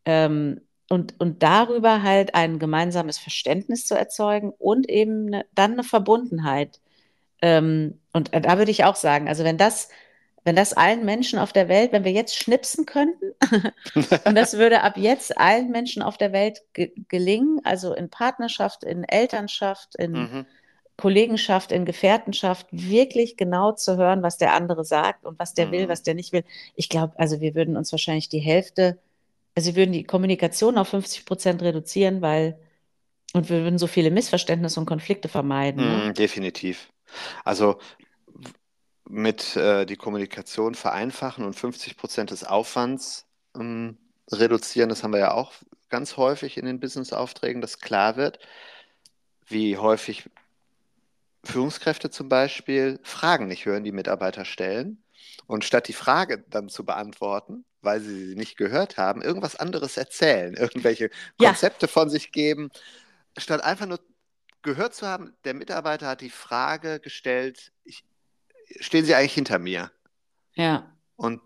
ähm, 0.06 0.62
und, 0.90 1.20
und 1.20 1.44
darüber 1.44 2.02
halt 2.04 2.36
ein 2.36 2.60
gemeinsames 2.60 3.18
Verständnis 3.20 3.86
zu 3.86 3.96
erzeugen 3.96 4.52
und 4.58 4.90
eben 4.90 5.28
eine, 5.28 5.46
dann 5.54 5.74
eine 5.74 5.84
Verbundenheit. 5.84 6.80
Ähm, 7.42 8.00
und 8.14 8.32
da 8.34 8.58
würde 8.58 8.72
ich 8.72 8.84
auch 8.86 8.96
sagen, 8.96 9.28
also 9.30 9.44
wenn 9.44 9.58
das 9.58 9.90
wenn 10.50 10.56
das 10.56 10.74
allen 10.74 11.06
Menschen 11.06 11.38
auf 11.38 11.54
der 11.54 11.70
Welt, 11.70 11.92
wenn 11.92 12.04
wir 12.04 12.12
jetzt 12.12 12.36
schnipsen 12.36 12.88
könnten, 12.88 13.36
und 14.26 14.34
das 14.34 14.58
würde 14.58 14.82
ab 14.82 14.98
jetzt 14.98 15.38
allen 15.38 15.70
Menschen 15.70 16.02
auf 16.02 16.18
der 16.18 16.34
Welt 16.34 16.64
ge 16.74 16.92
gelingen, 17.08 17.62
also 17.64 17.94
in 17.94 18.10
Partnerschaft, 18.10 18.84
in 18.84 19.04
Elternschaft, 19.04 19.96
in 19.96 20.14
mhm. 20.14 20.46
Kollegenschaft, 20.98 21.72
in 21.72 21.86
Gefährtenschaft, 21.86 22.66
wirklich 22.72 23.38
genau 23.38 23.74
zu 23.74 23.96
hören, 23.96 24.24
was 24.24 24.40
der 24.40 24.56
andere 24.56 24.84
sagt 24.84 25.24
und 25.24 25.38
was 25.38 25.54
der 25.54 25.68
mhm. 25.68 25.72
will, 25.72 25.88
was 25.88 26.02
der 26.02 26.16
nicht 26.16 26.34
will. 26.34 26.44
Ich 26.74 26.90
glaube, 26.90 27.14
also 27.20 27.42
wir 27.42 27.54
würden 27.54 27.78
uns 27.78 27.92
wahrscheinlich 27.92 28.28
die 28.30 28.40
Hälfte, 28.40 28.98
also 29.54 29.76
wir 29.76 29.84
würden 29.84 29.92
die 29.92 30.04
Kommunikation 30.04 30.80
auf 30.80 30.88
50 30.88 31.26
Prozent 31.26 31.62
reduzieren, 31.62 32.24
weil, 32.24 32.58
und 33.34 33.52
wir 33.52 33.62
würden 33.62 33.78
so 33.78 33.86
viele 33.86 34.10
Missverständnisse 34.10 34.80
und 34.80 34.88
Konflikte 34.88 35.28
vermeiden. 35.28 35.86
Ne? 35.86 36.06
Mhm, 36.08 36.14
definitiv. 36.16 36.90
Also 37.46 37.78
mit 39.10 39.56
äh, 39.56 39.86
die 39.86 39.98
Kommunikation 39.98 40.76
vereinfachen 40.76 41.44
und 41.44 41.54
50 41.54 41.98
Prozent 41.98 42.32
des 42.32 42.44
Aufwands 42.44 43.26
ähm, 43.56 43.98
reduzieren. 44.32 44.90
Das 44.90 45.04
haben 45.04 45.14
wir 45.14 45.20
ja 45.20 45.34
auch 45.34 45.54
ganz 45.90 46.16
häufig 46.16 46.58
in 46.58 46.66
den 46.66 46.80
Business-Aufträgen, 46.80 47.60
dass 47.60 47.80
klar 47.80 48.16
wird, 48.16 48.40
wie 49.48 49.78
häufig 49.78 50.30
Führungskräfte 51.44 52.12
zum 52.12 52.30
Beispiel 52.30 53.00
Fragen 53.02 53.48
nicht 53.48 53.66
hören, 53.66 53.84
die 53.84 53.92
Mitarbeiter 53.92 54.46
stellen. 54.46 55.04
Und 55.48 55.66
statt 55.66 55.88
die 55.88 55.94
Frage 55.94 56.44
dann 56.50 56.70
zu 56.70 56.86
beantworten, 56.86 57.66
weil 57.82 58.02
sie 58.02 58.28
sie 58.28 58.36
nicht 58.36 58.58
gehört 58.58 58.98
haben, 58.98 59.24
irgendwas 59.24 59.56
anderes 59.56 59.98
erzählen, 59.98 60.54
irgendwelche 60.56 61.10
Konzepte 61.40 61.88
ja. 61.88 61.92
von 61.92 62.12
sich 62.12 62.32
geben, 62.32 62.70
statt 63.38 63.64
einfach 63.64 63.88
nur 63.88 64.00
gehört 64.62 64.94
zu 64.94 65.08
haben, 65.08 65.34
der 65.46 65.56
Mitarbeiter 65.56 66.08
hat 66.08 66.22
die 66.22 66.30
Frage 66.30 67.00
gestellt, 67.00 67.72
ich, 67.84 68.04
stehen 68.80 69.06
sie 69.06 69.16
eigentlich 69.16 69.34
hinter 69.34 69.60
mir. 69.60 69.92
Ja. 70.56 70.92
Und 71.16 71.42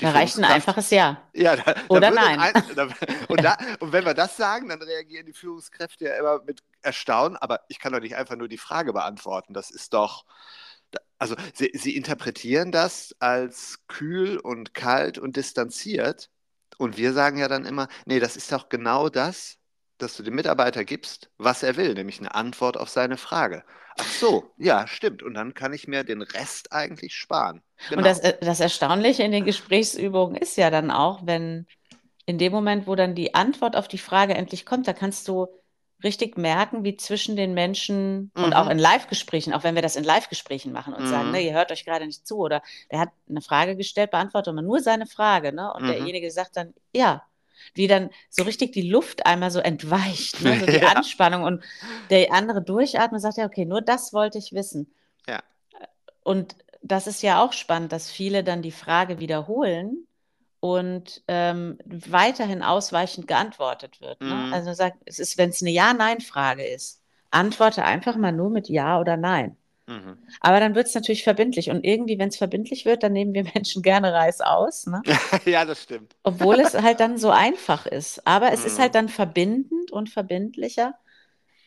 da 0.00 0.12
reicht 0.12 0.38
ein 0.38 0.44
einfaches 0.44 0.90
Ja. 0.90 1.28
Ja, 1.34 1.56
da, 1.56 1.74
oder 1.88 2.10
nein. 2.10 2.38
Ein, 2.38 2.52
da, 2.74 2.88
und, 3.28 3.44
da, 3.44 3.56
und, 3.80 3.92
wenn 3.92 4.04
wir 4.04 4.14
das 4.14 4.36
sagen, 4.36 4.68
dann 4.68 4.80
reagieren 4.80 5.26
die 5.26 5.32
Führungskräfte 5.32 6.06
ja 6.06 6.14
immer 6.14 6.42
mit 6.44 6.62
Erstaunen, 6.82 7.36
aber 7.36 7.60
ich 7.68 7.78
kann 7.78 7.92
doch 7.92 8.00
nicht 8.00 8.16
einfach 8.16 8.36
nur 8.36 8.48
die 8.48 8.58
Frage 8.58 8.92
beantworten. 8.92 9.52
Das 9.52 9.70
ist 9.70 9.92
doch, 9.92 10.24
also 11.18 11.36
sie, 11.54 11.70
sie 11.74 11.96
interpretieren 11.96 12.72
das 12.72 13.14
als 13.18 13.80
kühl 13.88 14.38
und 14.38 14.74
kalt 14.74 15.18
und 15.18 15.36
distanziert. 15.36 16.30
Und 16.78 16.96
wir 16.96 17.12
sagen 17.12 17.36
ja 17.36 17.48
dann 17.48 17.66
immer, 17.66 17.88
nee, 18.06 18.20
das 18.20 18.36
ist 18.36 18.50
doch 18.52 18.70
genau 18.70 19.10
das, 19.10 19.58
dass 20.02 20.16
du 20.16 20.22
dem 20.22 20.34
Mitarbeiter 20.34 20.84
gibst, 20.84 21.30
was 21.38 21.62
er 21.62 21.76
will, 21.76 21.94
nämlich 21.94 22.18
eine 22.18 22.34
Antwort 22.34 22.76
auf 22.76 22.88
seine 22.88 23.16
Frage. 23.16 23.64
Ach 23.98 24.04
so, 24.04 24.50
ja, 24.56 24.86
stimmt. 24.86 25.22
Und 25.22 25.34
dann 25.34 25.54
kann 25.54 25.72
ich 25.72 25.88
mir 25.88 26.04
den 26.04 26.22
Rest 26.22 26.72
eigentlich 26.72 27.14
sparen. 27.14 27.62
Genau. 27.88 27.98
Und 27.98 28.06
das, 28.06 28.20
äh, 28.20 28.36
das 28.40 28.60
Erstaunliche 28.60 29.22
in 29.22 29.32
den 29.32 29.44
Gesprächsübungen 29.44 30.36
ist 30.36 30.56
ja 30.56 30.70
dann 30.70 30.90
auch, 30.90 31.26
wenn 31.26 31.66
in 32.26 32.38
dem 32.38 32.52
Moment, 32.52 32.86
wo 32.86 32.94
dann 32.94 33.14
die 33.14 33.34
Antwort 33.34 33.76
auf 33.76 33.88
die 33.88 33.98
Frage 33.98 34.34
endlich 34.34 34.64
kommt, 34.64 34.86
da 34.86 34.92
kannst 34.92 35.26
du 35.28 35.48
richtig 36.02 36.38
merken, 36.38 36.84
wie 36.84 36.96
zwischen 36.96 37.36
den 37.36 37.54
Menschen 37.54 38.30
mhm. 38.34 38.44
und 38.44 38.54
auch 38.54 38.68
in 38.70 38.78
Live-Gesprächen, 38.78 39.52
auch 39.52 39.64
wenn 39.64 39.74
wir 39.74 39.82
das 39.82 39.96
in 39.96 40.04
Live-Gesprächen 40.04 40.72
machen 40.72 40.94
und 40.94 41.04
mhm. 41.04 41.08
sagen, 41.08 41.30
ne, 41.30 41.40
ihr 41.40 41.52
hört 41.52 41.72
euch 41.72 41.84
gerade 41.84 42.06
nicht 42.06 42.26
zu 42.26 42.38
oder 42.38 42.62
der 42.90 43.00
hat 43.00 43.10
eine 43.28 43.42
Frage 43.42 43.76
gestellt, 43.76 44.10
beantwortet 44.10 44.54
man 44.54 44.64
nur 44.64 44.80
seine 44.80 45.06
Frage, 45.06 45.52
ne? 45.52 45.72
Und 45.74 45.82
mhm. 45.82 45.88
derjenige 45.88 46.30
sagt 46.30 46.56
dann, 46.56 46.72
ja, 46.94 47.22
wie 47.74 47.86
dann 47.86 48.10
so 48.28 48.42
richtig 48.44 48.72
die 48.72 48.88
Luft 48.88 49.26
einmal 49.26 49.50
so 49.50 49.60
entweicht, 49.60 50.40
ne? 50.42 50.58
so 50.60 50.66
die 50.66 50.72
ja. 50.80 50.88
Anspannung 50.88 51.42
und 51.42 51.62
der 52.10 52.32
andere 52.32 52.62
durchatmet 52.62 53.18
und 53.18 53.20
sagt, 53.20 53.38
ja, 53.38 53.46
okay, 53.46 53.64
nur 53.64 53.82
das 53.82 54.12
wollte 54.12 54.38
ich 54.38 54.52
wissen. 54.52 54.92
Ja. 55.26 55.42
Und 56.22 56.56
das 56.82 57.06
ist 57.06 57.22
ja 57.22 57.42
auch 57.42 57.52
spannend, 57.52 57.92
dass 57.92 58.10
viele 58.10 58.42
dann 58.44 58.62
die 58.62 58.72
Frage 58.72 59.20
wiederholen 59.20 60.06
und 60.60 61.22
ähm, 61.28 61.78
weiterhin 61.84 62.62
ausweichend 62.62 63.26
geantwortet 63.26 64.00
wird. 64.00 64.20
Ne? 64.20 64.34
Mhm. 64.34 64.52
Also 64.52 64.72
sagt, 64.74 64.98
es 65.06 65.18
ist, 65.18 65.38
wenn 65.38 65.50
es 65.50 65.62
eine 65.62 65.70
Ja-Nein-Frage 65.70 66.64
ist, 66.64 67.02
antworte 67.30 67.84
einfach 67.84 68.16
mal 68.16 68.32
nur 68.32 68.50
mit 68.50 68.68
Ja 68.68 69.00
oder 69.00 69.16
Nein. 69.16 69.56
Mhm. 69.90 70.18
Aber 70.40 70.60
dann 70.60 70.74
wird 70.74 70.86
es 70.86 70.94
natürlich 70.94 71.24
verbindlich. 71.24 71.68
Und 71.70 71.84
irgendwie, 71.84 72.18
wenn 72.18 72.28
es 72.28 72.36
verbindlich 72.36 72.84
wird, 72.84 73.02
dann 73.02 73.12
nehmen 73.12 73.34
wir 73.34 73.44
Menschen 73.54 73.82
gerne 73.82 74.12
Reis 74.12 74.40
aus. 74.40 74.86
Ne? 74.86 75.02
ja, 75.44 75.64
das 75.64 75.82
stimmt. 75.82 76.14
Obwohl 76.22 76.60
es 76.60 76.74
halt 76.74 77.00
dann 77.00 77.18
so 77.18 77.30
einfach 77.30 77.86
ist. 77.86 78.26
Aber 78.26 78.52
es 78.52 78.60
mhm. 78.60 78.66
ist 78.66 78.78
halt 78.78 78.94
dann 78.94 79.08
verbindend 79.08 79.90
und 79.90 80.08
verbindlicher. 80.08 80.94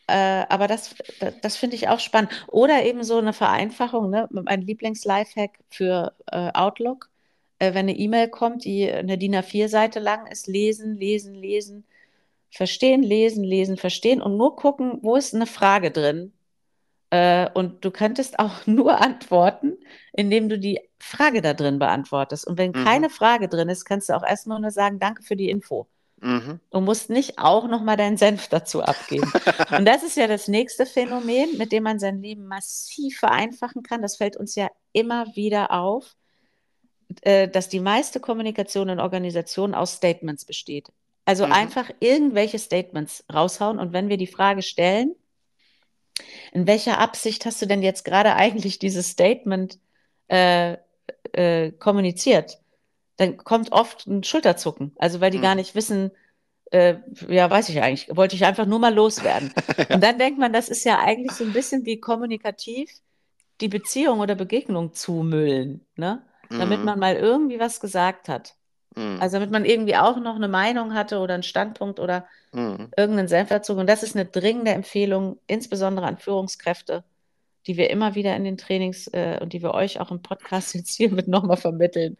Äh, 0.07 0.45
aber 0.49 0.67
das, 0.67 0.95
das, 1.19 1.33
das 1.41 1.57
finde 1.57 1.75
ich 1.75 1.89
auch 1.89 1.99
spannend. 1.99 2.31
Oder 2.47 2.83
eben 2.85 3.03
so 3.03 3.17
eine 3.17 3.33
Vereinfachung, 3.33 4.09
ne? 4.09 4.27
mein 4.31 4.61
Lieblings-Lifehack 4.61 5.59
für 5.69 6.13
äh, 6.31 6.51
Outlook 6.53 7.09
äh, 7.63 7.73
wenn 7.73 7.87
eine 7.87 7.97
E-Mail 7.97 8.29
kommt, 8.29 8.65
die 8.65 8.89
eine 8.91 9.17
DIN 9.17 9.35
A4-Seite 9.35 9.99
lang 9.99 10.27
ist, 10.27 10.47
lesen, 10.47 10.97
lesen, 10.97 11.35
lesen, 11.35 11.85
verstehen, 12.51 13.03
lesen, 13.03 13.43
lesen, 13.43 13.77
verstehen 13.77 14.21
und 14.21 14.37
nur 14.37 14.55
gucken, 14.55 14.99
wo 15.01 15.15
ist 15.15 15.33
eine 15.33 15.47
Frage 15.47 15.91
drin. 15.91 16.33
Äh, 17.13 17.47
und 17.53 17.85
du 17.85 17.91
könntest 17.91 18.39
auch 18.39 18.51
nur 18.65 18.99
antworten, 18.99 19.77
indem 20.13 20.49
du 20.49 20.57
die 20.57 20.79
Frage 20.97 21.43
da 21.43 21.53
drin 21.53 21.77
beantwortest. 21.77 22.47
Und 22.47 22.57
wenn 22.57 22.71
mhm. 22.71 22.83
keine 22.83 23.09
Frage 23.11 23.47
drin 23.47 23.69
ist, 23.69 23.85
kannst 23.85 24.09
du 24.09 24.13
auch 24.13 24.23
erstmal 24.23 24.59
nur 24.59 24.71
sagen, 24.71 24.97
danke 24.97 25.21
für 25.21 25.35
die 25.35 25.49
Info. 25.49 25.85
Mhm. 26.21 26.59
Du 26.71 26.81
musst 26.81 27.11
nicht 27.11 27.37
auch 27.37 27.67
nochmal 27.67 27.97
deinen 27.97 28.17
Senf 28.17 28.47
dazu 28.47 28.81
abgeben. 28.81 29.31
und 29.77 29.85
das 29.85 30.01
ist 30.01 30.17
ja 30.17 30.25
das 30.25 30.47
nächste 30.47 30.87
Phänomen, 30.87 31.55
mit 31.59 31.71
dem 31.71 31.83
man 31.83 31.99
sein 31.99 32.19
Leben 32.19 32.47
massiv 32.47 33.19
vereinfachen 33.19 33.83
kann. 33.83 34.01
Das 34.01 34.15
fällt 34.15 34.35
uns 34.35 34.55
ja 34.55 34.69
immer 34.91 35.27
wieder 35.35 35.69
auf 35.71 36.15
äh, 37.21 37.47
dass 37.47 37.69
die 37.69 37.79
meiste 37.79 38.19
Kommunikation 38.19 38.89
in 38.89 38.99
Organisationen 38.99 39.75
aus 39.75 39.93
Statements 39.93 40.45
besteht. 40.45 40.87
Also 41.25 41.45
mhm. 41.45 41.51
einfach 41.51 41.91
irgendwelche 41.99 42.57
Statements 42.57 43.23
raushauen 43.31 43.77
und 43.77 43.93
wenn 43.93 44.09
wir 44.09 44.17
die 44.17 44.25
Frage 44.25 44.63
stellen, 44.63 45.13
in 46.51 46.67
welcher 46.67 46.99
Absicht 46.99 47.45
hast 47.45 47.61
du 47.61 47.65
denn 47.65 47.81
jetzt 47.81 48.05
gerade 48.05 48.35
eigentlich 48.35 48.79
dieses 48.79 49.09
Statement 49.09 49.79
äh, 50.27 50.77
äh, 51.33 51.71
kommuniziert? 51.71 52.59
Dann 53.17 53.37
kommt 53.37 53.71
oft 53.71 54.07
ein 54.07 54.23
Schulterzucken, 54.23 54.93
also 54.97 55.21
weil 55.21 55.31
die 55.31 55.37
mhm. 55.37 55.43
gar 55.43 55.55
nicht 55.55 55.75
wissen, 55.75 56.11
äh, 56.71 56.95
ja, 57.27 57.49
weiß 57.49 57.69
ich 57.69 57.81
eigentlich, 57.81 58.15
wollte 58.15 58.35
ich 58.35 58.45
einfach 58.45 58.65
nur 58.65 58.79
mal 58.79 58.93
loswerden. 58.93 59.53
Und 59.89 60.03
dann 60.03 60.17
denkt 60.17 60.39
man, 60.39 60.53
das 60.53 60.69
ist 60.69 60.83
ja 60.83 60.99
eigentlich 60.99 61.31
so 61.31 61.43
ein 61.43 61.53
bisschen 61.53 61.85
wie 61.85 61.99
kommunikativ 61.99 62.89
die 63.61 63.67
Beziehung 63.67 64.19
oder 64.19 64.35
Begegnung 64.35 64.93
zumüllen. 64.93 65.85
Ne? 65.95 66.23
damit 66.57 66.79
mhm. 66.79 66.85
man 66.85 66.99
mal 66.99 67.15
irgendwie 67.15 67.59
was 67.59 67.79
gesagt 67.79 68.29
hat. 68.29 68.55
Mhm. 68.95 69.17
Also 69.19 69.37
damit 69.37 69.51
man 69.51 69.65
irgendwie 69.65 69.95
auch 69.95 70.17
noch 70.17 70.35
eine 70.35 70.47
Meinung 70.47 70.93
hatte 70.93 71.19
oder 71.19 71.33
einen 71.33 71.43
Standpunkt 71.43 71.99
oder 71.99 72.27
mhm. 72.51 72.89
irgendeinen 72.97 73.27
Senferzug. 73.27 73.77
Und 73.77 73.87
das 73.87 74.03
ist 74.03 74.15
eine 74.15 74.25
dringende 74.25 74.71
Empfehlung, 74.71 75.39
insbesondere 75.47 76.05
an 76.05 76.17
Führungskräfte, 76.17 77.03
die 77.67 77.77
wir 77.77 77.89
immer 77.89 78.15
wieder 78.15 78.35
in 78.35 78.43
den 78.43 78.57
Trainings 78.57 79.07
äh, 79.07 79.39
und 79.41 79.53
die 79.53 79.61
wir 79.61 79.73
euch 79.73 79.99
auch 79.99 80.11
im 80.11 80.21
Podcast 80.21 80.73
jetzt 80.75 80.95
hiermit 80.95 81.27
nochmal 81.27 81.57
vermitteln. 81.57 82.17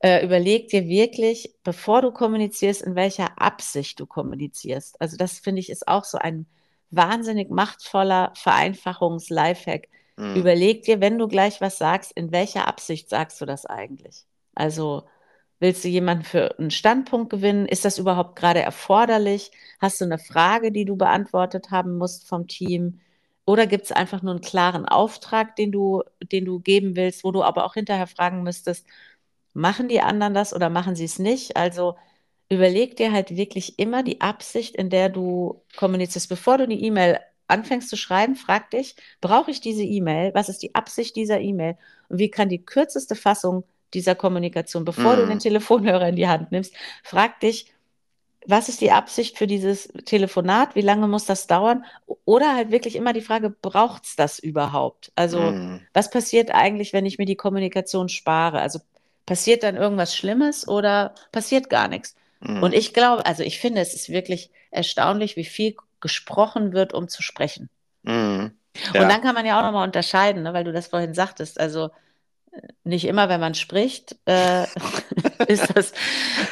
Äh, 0.00 0.24
überleg 0.24 0.68
dir 0.68 0.86
wirklich, 0.86 1.54
bevor 1.64 2.02
du 2.02 2.12
kommunizierst, 2.12 2.82
in 2.82 2.94
welcher 2.94 3.40
Absicht 3.40 3.98
du 3.98 4.06
kommunizierst. 4.06 5.00
Also 5.00 5.16
das 5.16 5.40
finde 5.40 5.60
ich 5.60 5.70
ist 5.70 5.88
auch 5.88 6.04
so 6.04 6.18
ein 6.18 6.46
wahnsinnig 6.90 7.50
machtvoller 7.50 8.32
Vereinfachungs-Lifehack, 8.36 9.88
Mhm. 10.18 10.34
Überleg 10.34 10.82
dir, 10.82 11.00
wenn 11.00 11.16
du 11.16 11.28
gleich 11.28 11.60
was 11.60 11.78
sagst, 11.78 12.12
in 12.12 12.32
welcher 12.32 12.66
Absicht 12.66 13.08
sagst 13.08 13.40
du 13.40 13.46
das 13.46 13.64
eigentlich? 13.66 14.24
Also 14.54 15.04
willst 15.60 15.84
du 15.84 15.88
jemanden 15.88 16.24
für 16.24 16.58
einen 16.58 16.70
Standpunkt 16.70 17.30
gewinnen? 17.30 17.66
Ist 17.66 17.84
das 17.84 17.98
überhaupt 17.98 18.36
gerade 18.36 18.60
erforderlich? 18.60 19.50
Hast 19.80 20.00
du 20.00 20.04
eine 20.04 20.18
Frage, 20.18 20.72
die 20.72 20.84
du 20.84 20.96
beantwortet 20.96 21.70
haben 21.70 21.96
musst 21.98 22.28
vom 22.28 22.46
Team? 22.46 23.00
Oder 23.46 23.66
gibt 23.66 23.84
es 23.86 23.92
einfach 23.92 24.22
nur 24.22 24.32
einen 24.32 24.42
klaren 24.42 24.86
Auftrag, 24.86 25.56
den 25.56 25.72
du, 25.72 26.02
den 26.20 26.44
du 26.44 26.60
geben 26.60 26.96
willst, 26.96 27.24
wo 27.24 27.32
du 27.32 27.42
aber 27.42 27.64
auch 27.64 27.74
hinterher 27.74 28.06
fragen 28.06 28.42
müsstest, 28.42 28.86
machen 29.54 29.88
die 29.88 30.00
anderen 30.00 30.34
das 30.34 30.54
oder 30.54 30.70
machen 30.70 30.96
sie 30.96 31.04
es 31.04 31.18
nicht? 31.18 31.56
Also 31.56 31.96
überleg 32.50 32.96
dir 32.96 33.12
halt 33.12 33.36
wirklich 33.36 33.78
immer 33.78 34.02
die 34.02 34.20
Absicht, 34.20 34.76
in 34.76 34.90
der 34.90 35.08
du 35.08 35.62
kommunizierst, 35.76 36.28
bevor 36.28 36.58
du 36.58 36.68
die 36.68 36.84
E-Mail 36.84 37.20
anfängst 37.48 37.88
zu 37.88 37.96
schreiben, 37.96 38.36
frag 38.36 38.70
dich, 38.70 38.96
brauche 39.20 39.50
ich 39.50 39.60
diese 39.60 39.82
E-Mail? 39.82 40.32
Was 40.34 40.48
ist 40.48 40.62
die 40.62 40.74
Absicht 40.74 41.16
dieser 41.16 41.40
E-Mail? 41.40 41.76
Und 42.08 42.18
wie 42.18 42.30
kann 42.30 42.48
die 42.48 42.64
kürzeste 42.64 43.14
Fassung 43.16 43.64
dieser 43.94 44.14
Kommunikation, 44.14 44.84
bevor 44.84 45.14
mm. 45.14 45.16
du 45.16 45.26
den 45.26 45.34
mhm. 45.34 45.40
Telefonhörer 45.40 46.08
in 46.08 46.16
die 46.16 46.28
Hand 46.28 46.52
nimmst, 46.52 46.74
frag 47.02 47.40
dich, 47.40 47.72
was 48.46 48.68
ist 48.68 48.80
die 48.80 48.92
Absicht 48.92 49.36
für 49.36 49.46
dieses 49.46 49.88
Telefonat? 50.06 50.74
Wie 50.74 50.80
lange 50.80 51.06
muss 51.06 51.26
das 51.26 51.46
dauern? 51.46 51.84
Oder 52.24 52.54
halt 52.54 52.70
wirklich 52.70 52.96
immer 52.96 53.12
die 53.12 53.20
Frage, 53.20 53.50
braucht 53.50 54.04
es 54.04 54.16
das 54.16 54.38
überhaupt? 54.38 55.12
Also, 55.16 55.38
mm. 55.38 55.80
was 55.92 56.10
passiert 56.10 56.50
eigentlich, 56.50 56.92
wenn 56.92 57.06
ich 57.06 57.18
mir 57.18 57.26
die 57.26 57.36
Kommunikation 57.36 58.08
spare? 58.08 58.60
Also, 58.60 58.80
passiert 59.26 59.62
dann 59.62 59.76
irgendwas 59.76 60.16
Schlimmes 60.16 60.66
oder 60.66 61.14
passiert 61.32 61.68
gar 61.68 61.88
nichts? 61.88 62.16
Mm. 62.40 62.62
Und 62.62 62.74
ich 62.74 62.94
glaube, 62.94 63.26
also 63.26 63.42
ich 63.42 63.58
finde, 63.58 63.80
es 63.80 63.94
ist 63.94 64.08
wirklich 64.08 64.50
erstaunlich, 64.70 65.36
wie 65.36 65.44
viel 65.44 65.76
gesprochen 66.00 66.72
wird, 66.72 66.94
um 66.94 67.08
zu 67.08 67.22
sprechen. 67.22 67.68
Mhm. 68.02 68.52
Ja. 68.94 69.02
Und 69.02 69.08
dann 69.08 69.20
kann 69.20 69.34
man 69.34 69.46
ja 69.46 69.58
auch 69.58 69.64
nochmal 69.64 69.86
unterscheiden, 69.86 70.42
ne, 70.42 70.52
weil 70.52 70.64
du 70.64 70.72
das 70.72 70.88
vorhin 70.88 71.14
sagtest. 71.14 71.58
Also 71.58 71.90
nicht 72.84 73.04
immer, 73.04 73.28
wenn 73.28 73.40
man 73.40 73.54
spricht, 73.54 74.16
äh, 74.26 74.64
ist, 75.46 75.76
das, 75.76 75.92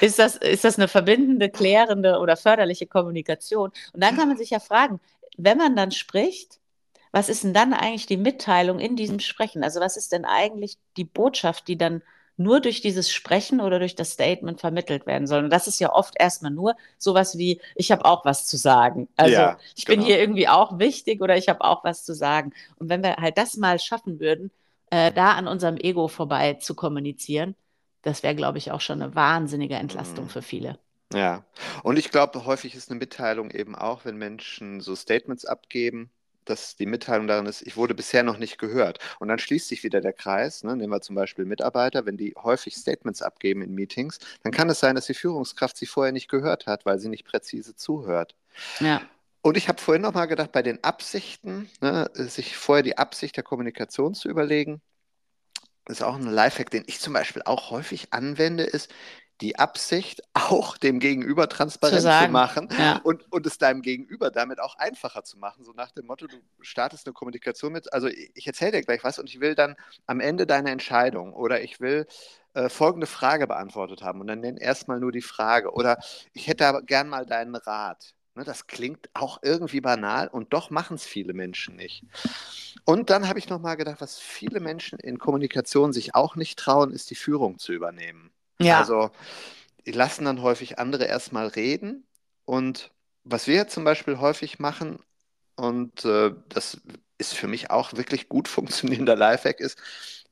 ist, 0.01 0.19
das, 0.19 0.37
ist 0.37 0.65
das 0.65 0.79
eine 0.79 0.89
verbindende, 0.89 1.51
klärende 1.51 2.19
oder 2.19 2.37
förderliche 2.37 2.87
Kommunikation. 2.87 3.71
Und 3.93 4.03
dann 4.03 4.17
kann 4.17 4.29
man 4.29 4.37
sich 4.37 4.51
ja 4.51 4.61
fragen, 4.61 5.01
wenn 5.37 5.59
man 5.59 5.77
dann 5.77 5.91
spricht, 5.91 6.59
was 7.13 7.29
ist 7.29 7.45
denn 7.45 7.55
dann 7.55 7.73
eigentlich 7.73 8.07
die 8.07 8.17
Mitteilung 8.17 8.79
in 8.79 8.97
diesem 8.97 9.21
Sprechen? 9.21 9.65
Also 9.65 9.81
was 9.81 9.97
ist 9.97 10.13
denn 10.13 10.25
eigentlich 10.25 10.77
die 10.97 11.05
Botschaft, 11.05 11.69
die 11.69 11.79
dann 11.79 12.03
nur 12.37 12.61
durch 12.61 12.81
dieses 12.81 13.11
Sprechen 13.11 13.61
oder 13.61 13.79
durch 13.79 13.95
das 13.95 14.11
Statement 14.11 14.61
vermittelt 14.61 15.07
werden 15.07 15.27
soll. 15.27 15.45
Und 15.45 15.51
das 15.51 15.67
ist 15.67 15.81
ja 15.81 15.93
oft 15.93 16.15
erstmal 16.19 16.51
nur 16.51 16.77
sowas 16.99 17.39
wie, 17.39 17.61
ich 17.75 17.91
habe 17.91 18.05
auch 18.05 18.25
was 18.25 18.47
zu 18.47 18.57
sagen. 18.59 19.09
Also 19.17 19.33
ja, 19.33 19.59
ich 19.75 19.87
genau. 19.87 19.99
bin 19.99 20.07
hier 20.07 20.21
irgendwie 20.21 20.49
auch 20.49 20.79
wichtig 20.79 21.23
oder 21.23 21.37
ich 21.37 21.49
habe 21.49 21.63
auch 21.63 21.83
was 21.85 22.05
zu 22.05 22.15
sagen. 22.15 22.53
Und 22.77 22.91
wenn 22.91 23.03
wir 23.03 23.17
halt 23.17 23.39
das 23.39 23.57
mal 23.57 23.79
schaffen 23.79 24.21
würden, 24.21 24.51
äh, 24.91 25.13
da 25.13 25.33
an 25.33 25.49
unserem 25.49 25.77
Ego 25.77 26.09
vorbei 26.09 26.55
zu 26.55 26.75
kommunizieren, 26.75 27.55
das 28.03 28.23
wäre, 28.23 28.37
glaube 28.37 28.59
ich, 28.59 28.71
auch 28.71 28.81
schon 28.81 29.03
eine 29.03 29.15
wahnsinnige 29.15 29.75
Entlastung 29.75 30.25
mhm. 30.25 30.31
für 30.31 30.43
viele. 30.43 30.79
Ja, 31.13 31.45
und 31.83 31.99
ich 31.99 32.11
glaube, 32.11 32.45
häufig 32.47 32.75
ist 32.75 32.91
eine 32.91 32.99
Mitteilung 32.99 33.51
eben 33.51 33.77
auch, 33.77 34.05
wenn 34.05 34.17
Menschen 34.17 34.81
so 34.81 34.97
Statements 34.97 35.45
abgeben, 35.45 36.11
dass 36.47 36.77
die 36.77 36.87
Mitteilung 36.87 37.27
darin 37.27 37.47
ist, 37.47 37.63
ich 37.63 37.77
wurde 37.77 37.95
bisher 37.95 38.23
noch 38.23 38.39
nicht 38.39 38.59
gehört. 38.59 38.99
Und 39.19 39.29
dann 39.29 39.39
schließt 39.39 39.69
sich 39.69 39.83
wieder 39.83 40.01
der 40.01 40.13
Kreis. 40.13 40.65
Ne? 40.65 40.77
Nehmen 40.77 40.93
wir 40.93 41.01
zum 41.01 41.17
Beispiel 41.17 41.45
Mitarbeiter, 41.45 42.07
wenn 42.07 42.17
die 42.17 42.35
häufig 42.37 42.77
Statements 42.77 43.23
abgeben 43.23 43.63
in 43.63 43.75
Meetings, 43.75 44.19
dann 44.43 44.53
kann 44.53 44.71
es 44.71 44.81
sein, 44.81 44.95
dass 44.95 45.07
die 45.07 45.15
Führungskraft 45.15 45.77
sie 45.77 45.87
vorher 45.87 46.13
nicht 46.13 46.29
gehört 46.29 46.67
hat, 46.67 46.87
weil 46.87 46.99
sie 46.99 47.09
nicht 47.09 47.27
präzise 47.27 47.75
zuhört. 47.75 48.35
Ja. 48.81 49.03
Und 49.47 49.57
ich 49.57 49.69
habe 49.69 49.81
vorhin 49.81 50.03
noch 50.03 50.13
mal 50.13 50.27
gedacht, 50.27 50.51
bei 50.51 50.63
den 50.63 50.83
Absichten, 50.83 51.71
ne, 51.81 52.11
sich 52.15 52.57
vorher 52.57 52.83
die 52.83 52.99
Absicht 52.99 53.37
der 53.37 53.45
Kommunikation 53.45 54.13
zu 54.13 54.29
überlegen, 54.29 54.83
ist 55.89 56.03
auch 56.03 56.17
ein 56.17 56.27
Lifehack, 56.27 56.69
den 56.69 56.83
ich 56.89 56.99
zum 56.99 57.13
Beispiel 57.13 57.43
auch 57.45 57.71
häufig 57.71 58.13
anwende, 58.13 58.65
ist, 58.65 58.93
die 59.41 59.57
Absicht, 59.57 60.21
auch 60.35 60.77
dem 60.77 60.99
Gegenüber 60.99 61.49
transparent 61.49 62.03
zu, 62.03 62.25
zu 62.27 62.29
machen 62.33 62.71
ja. 62.77 63.01
und, 63.05 63.31
und 63.31 63.47
es 63.47 63.57
deinem 63.57 63.83
Gegenüber 63.83 64.33
damit 64.33 64.59
auch 64.59 64.75
einfacher 64.79 65.23
zu 65.23 65.39
machen. 65.39 65.63
So 65.63 65.71
nach 65.71 65.93
dem 65.93 66.07
Motto, 66.07 66.27
du 66.27 66.39
startest 66.61 67.07
eine 67.07 67.15
Kommunikation 67.15 67.73
mit, 67.73 67.93
also 67.93 68.09
ich 68.09 68.49
erzähle 68.49 68.73
dir 68.73 68.83
gleich 68.83 69.05
was 69.05 69.21
und 69.21 69.31
ich 69.31 69.39
will 69.39 69.55
dann 69.55 69.77
am 70.09 70.19
Ende 70.19 70.49
deine 70.49 70.73
Entscheidung 70.73 71.33
oder 71.33 71.63
ich 71.63 71.79
will 71.79 72.09
äh, 72.55 72.69
folgende 72.69 73.07
Frage 73.07 73.47
beantwortet 73.47 74.03
haben 74.03 74.21
und 74.21 74.27
dann 74.27 74.41
nenn 74.41 74.57
erstmal 74.57 74.99
nur 74.99 75.13
die 75.13 75.23
Frage 75.23 75.73
oder 75.73 76.01
ich 76.33 76.49
hätte 76.49 76.67
aber 76.67 76.83
gern 76.83 77.09
mal 77.09 77.27
deinen 77.27 77.55
Rat. 77.55 78.16
Ne, 78.37 78.45
das 78.45 78.67
klingt 78.67 79.09
auch 79.15 79.39
irgendwie 79.43 79.81
banal 79.81 80.29
und 80.29 80.53
doch 80.53 80.69
machen 80.69 80.97
es 80.97 81.07
viele 81.07 81.33
Menschen 81.33 81.75
nicht. 81.75 82.05
Und 82.85 83.09
dann 83.09 83.29
habe 83.29 83.39
ich 83.39 83.49
nochmal 83.49 83.79
gedacht, 83.79 84.03
was 84.03 84.19
viele 84.19 84.61
Menschen 84.61 84.99
in 84.99 85.19
Kommunikation 85.19 85.95
sich 85.95 86.15
auch 86.15 86.37
nicht 86.37 86.59
trauen, 86.59 86.93
ist 86.93 87.09
die 87.11 87.15
Führung 87.15 87.59
zu 87.59 87.73
übernehmen. 87.73 88.31
Ja. 88.59 88.79
Also 88.79 89.11
die 89.87 89.93
lassen 89.93 90.27
dann 90.27 90.43
häufig 90.43 90.79
andere 90.79 91.07
erstmal 91.07 91.47
reden 91.47 92.07
und 92.45 92.91
was 93.25 93.47
wir 93.47 93.69
zum 93.69 93.85
Beispiel 93.85 94.19
häufig 94.19 94.59
machen, 94.59 94.99
und 95.57 96.05
äh, 96.05 96.33
das 96.51 96.79
ist 97.17 97.33
für 97.33 97.49
mich 97.49 97.71
auch 97.71 97.95
wirklich 97.95 98.29
gut 98.29 98.49
funktionierender 98.49 99.17
Lifehack, 99.17 99.61
ist, 99.61 99.79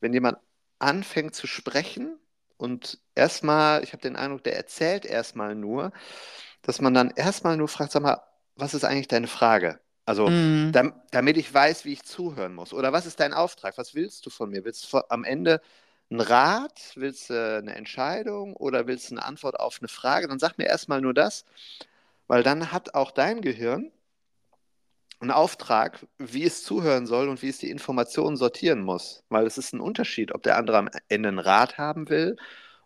wenn 0.01 0.13
jemand 0.13 0.37
anfängt 0.79 1.35
zu 1.35 1.47
sprechen 1.47 2.19
und 2.59 2.99
erstmal, 3.15 3.83
ich 3.83 3.95
habe 3.95 4.03
den 4.03 4.17
Eindruck, 4.17 4.45
der 4.45 4.57
erzählt 4.57 5.07
erstmal 5.07 5.55
nur, 5.55 5.93
dass 6.65 6.81
man 6.81 6.95
dann 6.95 7.11
erstmal 7.11 7.57
nur 7.57 7.69
fragt, 7.69 7.93
sag 7.93 8.03
mal, 8.03 8.23
was 8.57 8.75
ist 8.75 8.85
eigentlich 8.85 9.09
deine 9.09 9.29
Frage? 9.29 9.79
Also, 10.07 10.29
mm. 10.29 10.73
dam 10.73 10.95
damit 11.11 11.37
ich 11.37 11.53
weiß, 11.53 11.85
wie 11.85 11.93
ich 11.93 12.03
zuhören 12.03 12.55
muss. 12.55 12.73
Oder 12.73 12.93
was 12.93 13.07
ist 13.07 13.21
dein 13.21 13.33
Auftrag? 13.33 13.79
Was 13.79 13.95
willst 13.95 14.27
du 14.27 14.31
von 14.31 14.51
mir? 14.51 14.65
Willst 14.65 14.93
du 14.93 15.01
am 15.09 15.25
Ende 15.25 15.61
einen 16.11 16.21
Rat? 16.21 16.93
Willst 16.97 17.31
du 17.31 17.59
eine 17.59 17.75
Entscheidung? 17.75 18.55
Oder 18.57 18.87
willst 18.87 19.11
du 19.11 19.15
eine 19.15 19.25
Antwort 19.25 19.59
auf 19.59 19.79
eine 19.81 19.89
Frage? 19.89 20.29
Dann 20.29 20.39
sag 20.39 20.59
mir 20.59 20.67
erstmal 20.67 21.01
nur 21.01 21.15
das, 21.15 21.45
weil 22.27 22.43
dann 22.43 22.73
hat 22.73 22.95
auch 22.95 23.11
dein 23.13 23.41
Gehirn 23.41 23.91
einen 25.21 25.31
Auftrag, 25.31 26.07
wie 26.19 26.45
es 26.45 26.65
zuhören 26.65 27.07
soll 27.07 27.29
und 27.29 27.41
wie 27.43 27.49
es 27.49 27.59
die 27.59 27.71
Informationen 27.71 28.37
sortieren 28.37 28.83
muss. 28.83 29.25
Weil 29.31 29.47
es 29.47 29.59
ist 29.59 29.73
ein 29.73 29.81
Unterschied, 29.81 30.35
ob 30.35 30.43
der 30.43 30.57
andere 30.59 30.79
am 30.79 30.91
Ende 31.09 31.29
einen 31.29 31.39
Rat 31.39 31.79
haben 31.79 32.09
will 32.11 32.37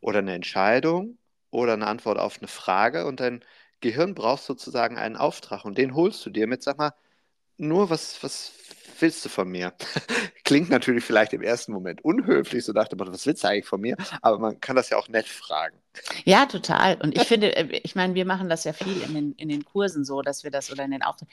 oder 0.01 0.21
eine 0.21 0.35
Entscheidung 0.35 1.19
oder 1.51 1.73
eine 1.73 1.87
Antwort 1.87 2.19
auf 2.19 2.39
eine 2.39 2.49
Frage. 2.49 3.07
Und 3.07 3.21
dein 3.21 3.45
Gehirn 3.81 4.15
braucht 4.15 4.43
sozusagen 4.43 4.99
einen 4.99 5.17
Auftrag 5.17 5.65
und 5.65 5.79
den 5.79 5.95
holst 5.95 6.25
du 6.27 6.31
dir 6.31 6.47
mit, 6.47 6.63
sag 6.63 6.79
mal, 6.79 6.93
nur 7.57 7.91
was, 7.91 8.23
was 8.23 8.53
willst 9.01 9.25
du 9.25 9.29
von 9.29 9.49
mir? 9.49 9.73
Klingt 10.45 10.71
natürlich 10.71 11.05
vielleicht 11.05 11.33
im 11.33 11.43
ersten 11.43 11.73
Moment 11.73 12.05
unhöflich, 12.05 12.65
so 12.65 12.73
dachte 12.73 12.97
man, 12.97 13.13
was 13.13 13.27
willst 13.27 13.45
du 13.45 13.49
eigentlich 13.49 13.67
von 13.67 13.81
mir? 13.81 13.97
Aber 14.23 14.39
man 14.39 14.61
kann 14.61 14.77
das 14.77 14.91
ja 14.91 14.97
auch 14.97 15.09
nett 15.09 15.27
fragen. 15.27 15.77
Ja, 16.25 16.47
total. 16.47 16.97
Und 17.03 17.17
ich 17.17 17.25
finde, 17.25 17.55
äh, 17.57 17.81
ich 17.83 17.95
meine, 17.95 18.15
wir 18.15 18.25
machen 18.25 18.49
das 18.49 18.65
ja 18.65 18.73
viel 18.73 19.03
in 19.03 19.15
den, 19.15 19.33
in 19.35 19.49
den 19.49 19.65
Kursen 19.65 20.05
so, 20.05 20.23
dass 20.23 20.45
wir 20.45 20.51
das 20.51 20.71
oder 20.71 20.85
in 20.85 20.93
den 20.93 21.03
Auftritten, 21.03 21.33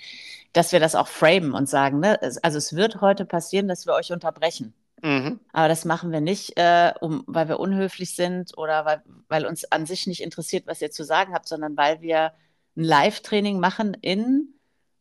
dass 0.54 0.72
wir 0.72 0.80
das 0.80 0.96
auch 0.96 1.08
framen 1.08 1.54
und 1.54 1.70
sagen, 1.70 2.00
ne? 2.00 2.20
also 2.22 2.58
es 2.58 2.76
wird 2.76 3.02
heute 3.02 3.26
passieren, 3.26 3.68
dass 3.68 3.86
wir 3.86 3.94
euch 3.94 4.12
unterbrechen. 4.12 4.74
Mhm. 5.06 5.40
Aber 5.54 5.68
das 5.68 5.86
machen 5.86 6.12
wir 6.12 6.20
nicht, 6.20 6.58
äh, 6.58 6.92
um, 7.00 7.24
weil 7.28 7.48
wir 7.48 7.60
unhöflich 7.60 8.16
sind 8.16 8.58
oder 8.58 8.86
weil, 8.86 9.04
weil 9.28 9.46
uns 9.46 9.72
an 9.72 9.86
sich 9.86 10.08
nicht 10.08 10.24
interessiert, 10.24 10.66
was 10.66 10.82
ihr 10.82 10.90
zu 10.90 11.04
sagen 11.04 11.36
habt, 11.36 11.48
sondern 11.48 11.78
weil 11.78 12.02
wir 12.02 12.32
ein 12.76 12.84
Live-Training 12.84 13.60
machen 13.60 13.96
in 14.02 14.56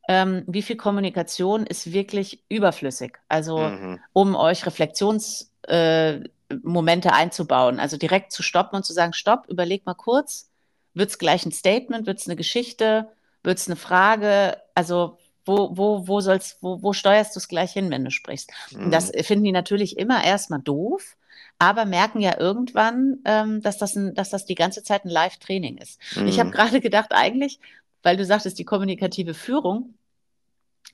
ähm, 0.07 0.45
wie 0.47 0.61
viel 0.61 0.77
Kommunikation 0.77 1.65
ist 1.65 1.95
wirklich 1.95 2.45
überflüssig. 2.51 3.17
Also 3.29 3.61
mhm. 3.61 3.99
um 4.13 4.35
euch 4.35 4.67
Reflexionsmomente 4.67 7.09
äh, 7.09 7.13
einzubauen, 7.13 7.81
also 7.81 7.97
direkt 7.97 8.31
zu 8.31 8.43
stoppen 8.43 8.77
und 8.77 8.85
zu 8.85 8.93
sagen, 8.93 9.15
stopp, 9.15 9.47
überleg 9.49 9.87
mal 9.87 9.95
kurz, 9.95 10.51
wird 10.93 11.09
es 11.09 11.19
gleich 11.19 11.47
ein 11.47 11.53
Statement, 11.53 12.07
wird 12.07 12.19
es 12.19 12.27
eine 12.27 12.37
Geschichte, 12.37 13.09
wird 13.43 13.57
es 13.57 13.69
eine 13.69 13.77
Frage, 13.77 14.59
also 14.75 15.17
wo, 15.45 15.77
wo, 15.77 16.07
wo 16.09 16.21
sollst, 16.21 16.59
wo, 16.63 16.83
wo 16.83 16.93
steuerst 16.93 17.35
du 17.37 17.39
es 17.39 17.49
gleich 17.49 17.73
hin, 17.73 17.91
wenn 17.91 18.05
du 18.05 18.11
sprichst? 18.11 18.51
Mhm. 18.73 18.91
Das 18.91 19.11
finden 19.23 19.45
die 19.45 19.53
natürlich 19.53 19.99
immer 19.99 20.25
erstmal 20.25 20.61
doof, 20.61 21.17
aber 21.59 21.85
merken 21.85 22.21
ja 22.21 22.39
irgendwann, 22.39 23.19
ähm, 23.25 23.61
dass, 23.63 23.79
das 23.79 23.97
ein, 23.97 24.15
dass 24.15 24.31
das 24.31 24.47
die 24.47 24.55
ganze 24.55 24.83
Zeit 24.83 25.05
ein 25.05 25.11
Live-Training 25.11 25.79
ist. 25.79 26.01
Mhm. 26.17 26.27
Ich 26.27 26.41
habe 26.41 26.51
gerade 26.51 26.81
gedacht, 26.81 27.13
eigentlich 27.13 27.61
weil 28.05 28.17
du 28.17 28.25
sagtest, 28.25 28.59
die 28.61 28.65
kommunikative 28.65 29.35
Führung, 29.35 29.95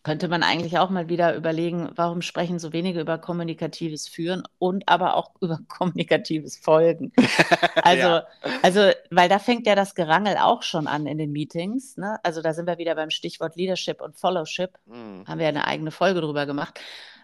könnte 0.02 0.28
man 0.28 0.42
eigentlich 0.42 0.78
auch 0.78 0.88
mal 0.88 1.08
wieder 1.08 1.34
überlegen, 1.34 1.90
warum 1.94 2.22
sprechen 2.22 2.58
so 2.58 2.72
wenige 2.72 3.00
über 3.00 3.18
kommunikatives 3.18 4.08
Führen 4.08 4.42
und 4.58 4.88
aber 4.88 5.16
auch 5.16 5.32
über 5.40 5.58
kommunikatives 5.68 6.56
Folgen. 6.56 7.12
Also, 7.82 8.02
ja. 8.02 8.26
also, 8.62 8.90
weil 9.10 9.28
da 9.28 9.38
fängt 9.38 9.66
ja 9.66 9.74
das 9.74 9.94
Gerangel 9.94 10.36
auch 10.36 10.62
schon 10.62 10.86
an 10.86 11.06
in 11.06 11.18
den 11.18 11.32
Meetings. 11.32 11.96
Ne? 11.96 12.18
Also 12.22 12.42
da 12.42 12.52
sind 12.52 12.66
wir 12.66 12.78
wieder 12.78 12.94
beim 12.94 13.10
Stichwort 13.10 13.56
Leadership 13.56 14.00
und 14.00 14.18
Followship. 14.18 14.72
Mhm. 14.86 15.24
Haben 15.26 15.38
wir 15.38 15.44
ja 15.44 15.48
eine 15.48 15.66
eigene 15.66 15.90
Folge 15.90 16.20
drüber 16.20 16.46
gemacht. 16.46 16.80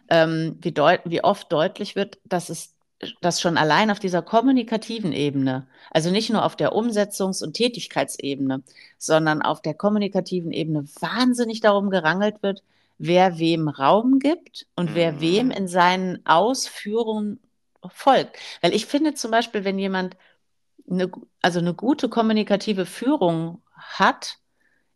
Ähm, 0.09 0.59
wie, 0.63 0.75
wie 0.75 1.25
oft 1.25 1.53
deutlich 1.53 1.95
wird, 1.95 2.19
dass 2.25 2.49
es 2.49 2.76
das 3.21 3.41
schon 3.41 3.59
allein 3.59 3.91
auf 3.91 3.99
dieser 3.99 4.23
kommunikativen 4.23 5.13
Ebene, 5.13 5.67
also 5.91 6.11
nicht 6.11 6.31
nur 6.31 6.45
auf 6.45 6.57
der 6.57 6.73
Umsetzungs- 6.73 7.43
und 7.43 7.55
Tätigkeitsebene, 7.55 8.63
sondern 8.99 9.43
auf 9.43 9.61
der 9.61 9.75
kommunikativen 9.75 10.53
Ebene 10.53 10.85
wahnsinnig 11.01 11.61
darum 11.61 11.91
gerangelt 11.91 12.43
wird, 12.43 12.63
wer 12.99 13.39
wem 13.39 13.69
Raum 13.69 14.19
gibt 14.19 14.67
und 14.77 14.95
wer 14.95 15.13
mhm. 15.13 15.21
wem 15.21 15.51
in 15.51 15.69
seinen 15.69 16.25
Ausführungen 16.25 17.41
folgt. 17.91 18.37
Weil 18.63 18.75
ich 18.75 18.87
finde 18.87 19.15
zum 19.15 19.31
Beispiel, 19.31 19.65
wenn 19.65 19.79
jemand 19.79 20.17
eine, 20.91 21.11
also 21.43 21.59
eine 21.59 21.75
gute 21.75 22.09
kommunikative 22.09 22.87
Führung 22.87 23.63
hat, 23.77 24.39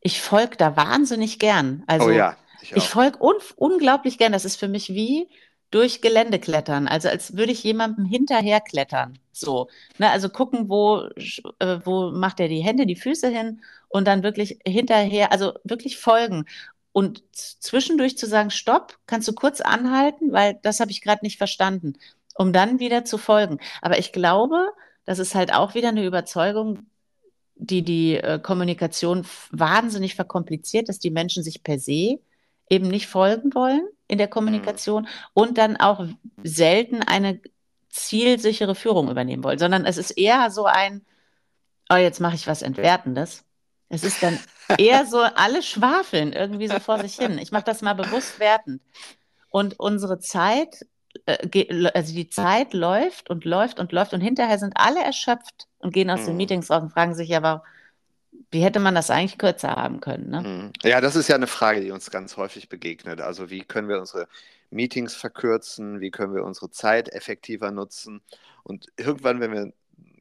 ich 0.00 0.22
folge 0.22 0.56
da 0.56 0.76
wahnsinnig 0.76 1.38
gern. 1.38 1.84
Also 1.86 2.06
oh 2.06 2.10
ja, 2.10 2.36
ich, 2.62 2.72
ich 2.76 2.88
folge 2.88 3.22
un 3.22 3.34
unglaublich 3.56 4.16
gern. 4.18 4.32
Das 4.32 4.44
ist 4.46 4.56
für 4.56 4.68
mich 4.68 4.90
wie 4.90 5.28
durch 5.70 6.00
Gelände 6.00 6.38
klettern, 6.38 6.88
also 6.88 7.08
als 7.08 7.36
würde 7.36 7.52
ich 7.52 7.62
jemandem 7.62 8.04
hinterher 8.04 8.60
klettern. 8.60 9.18
So, 9.32 9.68
ne, 9.98 10.10
also 10.10 10.28
gucken, 10.28 10.68
wo, 10.68 11.08
äh, 11.60 11.78
wo 11.84 12.10
macht 12.10 12.40
er 12.40 12.48
die 12.48 12.62
Hände, 12.62 12.86
die 12.86 12.96
Füße 12.96 13.28
hin 13.28 13.62
und 13.88 14.06
dann 14.06 14.22
wirklich 14.22 14.58
hinterher, 14.66 15.32
also 15.32 15.54
wirklich 15.64 15.98
folgen. 15.98 16.44
Und 16.92 17.22
zwischendurch 17.32 18.18
zu 18.18 18.26
sagen, 18.26 18.50
stopp, 18.50 18.98
kannst 19.06 19.28
du 19.28 19.32
kurz 19.32 19.60
anhalten, 19.60 20.32
weil 20.32 20.58
das 20.62 20.80
habe 20.80 20.90
ich 20.90 21.02
gerade 21.02 21.24
nicht 21.24 21.38
verstanden, 21.38 21.94
um 22.34 22.52
dann 22.52 22.80
wieder 22.80 23.04
zu 23.04 23.16
folgen. 23.16 23.58
Aber 23.80 23.98
ich 23.98 24.12
glaube, 24.12 24.70
das 25.04 25.18
ist 25.20 25.34
halt 25.34 25.54
auch 25.54 25.74
wieder 25.74 25.88
eine 25.90 26.04
Überzeugung, 26.04 26.86
die 27.54 27.82
die 27.82 28.16
äh, 28.16 28.40
Kommunikation 28.40 29.24
wahnsinnig 29.52 30.14
verkompliziert, 30.16 30.88
dass 30.88 30.98
die 30.98 31.10
Menschen 31.10 31.42
sich 31.42 31.62
per 31.62 31.78
se 31.78 32.18
eben 32.70 32.88
nicht 32.88 33.08
folgen 33.08 33.52
wollen 33.54 33.86
in 34.08 34.18
der 34.18 34.28
Kommunikation 34.28 35.02
mhm. 35.02 35.08
und 35.34 35.58
dann 35.58 35.76
auch 35.76 36.06
selten 36.42 37.02
eine 37.02 37.40
zielsichere 37.90 38.74
Führung 38.74 39.10
übernehmen 39.10 39.44
wollen, 39.44 39.58
sondern 39.58 39.84
es 39.84 39.98
ist 39.98 40.12
eher 40.12 40.50
so 40.50 40.64
ein, 40.64 41.04
oh, 41.90 41.96
jetzt 41.96 42.20
mache 42.20 42.36
ich 42.36 42.46
was 42.46 42.62
Entwertendes. 42.62 43.44
Es 43.88 44.04
ist 44.04 44.22
dann 44.22 44.38
eher 44.78 45.04
so, 45.04 45.18
alle 45.18 45.62
schwafeln 45.62 46.32
irgendwie 46.32 46.68
so 46.68 46.78
vor 46.78 47.00
sich 47.00 47.16
hin. 47.16 47.38
Ich 47.38 47.50
mache 47.52 47.64
das 47.64 47.82
mal 47.82 47.94
bewusst 47.94 48.38
wertend. 48.38 48.80
Und 49.50 49.78
unsere 49.80 50.20
Zeit, 50.20 50.86
äh, 51.26 51.90
also 51.92 52.14
die 52.14 52.30
Zeit 52.30 52.72
läuft 52.72 53.28
und 53.28 53.44
läuft 53.44 53.80
und 53.80 53.90
läuft 53.90 54.14
und 54.14 54.20
hinterher 54.20 54.58
sind 54.58 54.74
alle 54.76 55.02
erschöpft 55.02 55.66
und 55.78 55.92
gehen 55.92 56.10
aus 56.10 56.20
mhm. 56.22 56.26
den 56.26 56.36
Meetings 56.36 56.70
raus 56.70 56.82
und 56.82 56.92
fragen 56.92 57.14
sich 57.14 57.30
ja, 57.30 57.62
wie 58.50 58.62
hätte 58.62 58.80
man 58.80 58.94
das 58.94 59.10
eigentlich 59.10 59.38
kürzer 59.38 59.70
haben 59.70 60.00
können? 60.00 60.30
Ne? 60.30 60.40
Mhm. 60.40 60.72
Ja, 60.82 61.00
das 61.00 61.16
ist 61.16 61.28
ja 61.28 61.36
eine 61.36 61.46
Frage, 61.46 61.80
die 61.80 61.90
uns 61.90 62.10
ganz 62.10 62.36
häufig 62.36 62.68
begegnet. 62.68 63.20
Also 63.20 63.50
wie 63.50 63.62
können 63.62 63.88
wir 63.88 64.00
unsere 64.00 64.28
Meetings 64.70 65.14
verkürzen? 65.14 66.00
Wie 66.00 66.10
können 66.10 66.34
wir 66.34 66.44
unsere 66.44 66.70
Zeit 66.70 67.08
effektiver 67.12 67.70
nutzen? 67.70 68.22
Und 68.62 68.86
irgendwann, 68.96 69.40
wenn 69.40 69.52
wir 69.52 69.72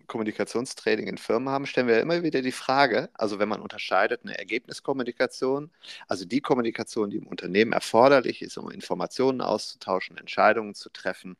Kommunikationstraining 0.10 1.08
in 1.08 1.18
Firmen 1.18 1.50
haben, 1.50 1.66
stellen 1.66 1.88
wir 1.88 2.02
immer 2.02 2.24
wieder 2.24 2.42
die 2.42 2.52
Frage, 2.52 3.10
also 3.14 3.40
wenn 3.40 3.48
man 3.48 3.62
unterscheidet 3.62 4.22
eine 4.24 4.38
Ergebniskommunikation, 4.38 5.72
also 6.08 6.26
die 6.26 6.42
Kommunikation, 6.42 7.10
die 7.10 7.18
im 7.18 7.28
Unternehmen 7.28 7.72
erforderlich 7.72 8.42
ist, 8.42 8.58
um 8.58 8.70
Informationen 8.72 9.40
auszutauschen, 9.40 10.18
Entscheidungen 10.18 10.76
zu 10.76 10.90
treffen, 10.90 11.38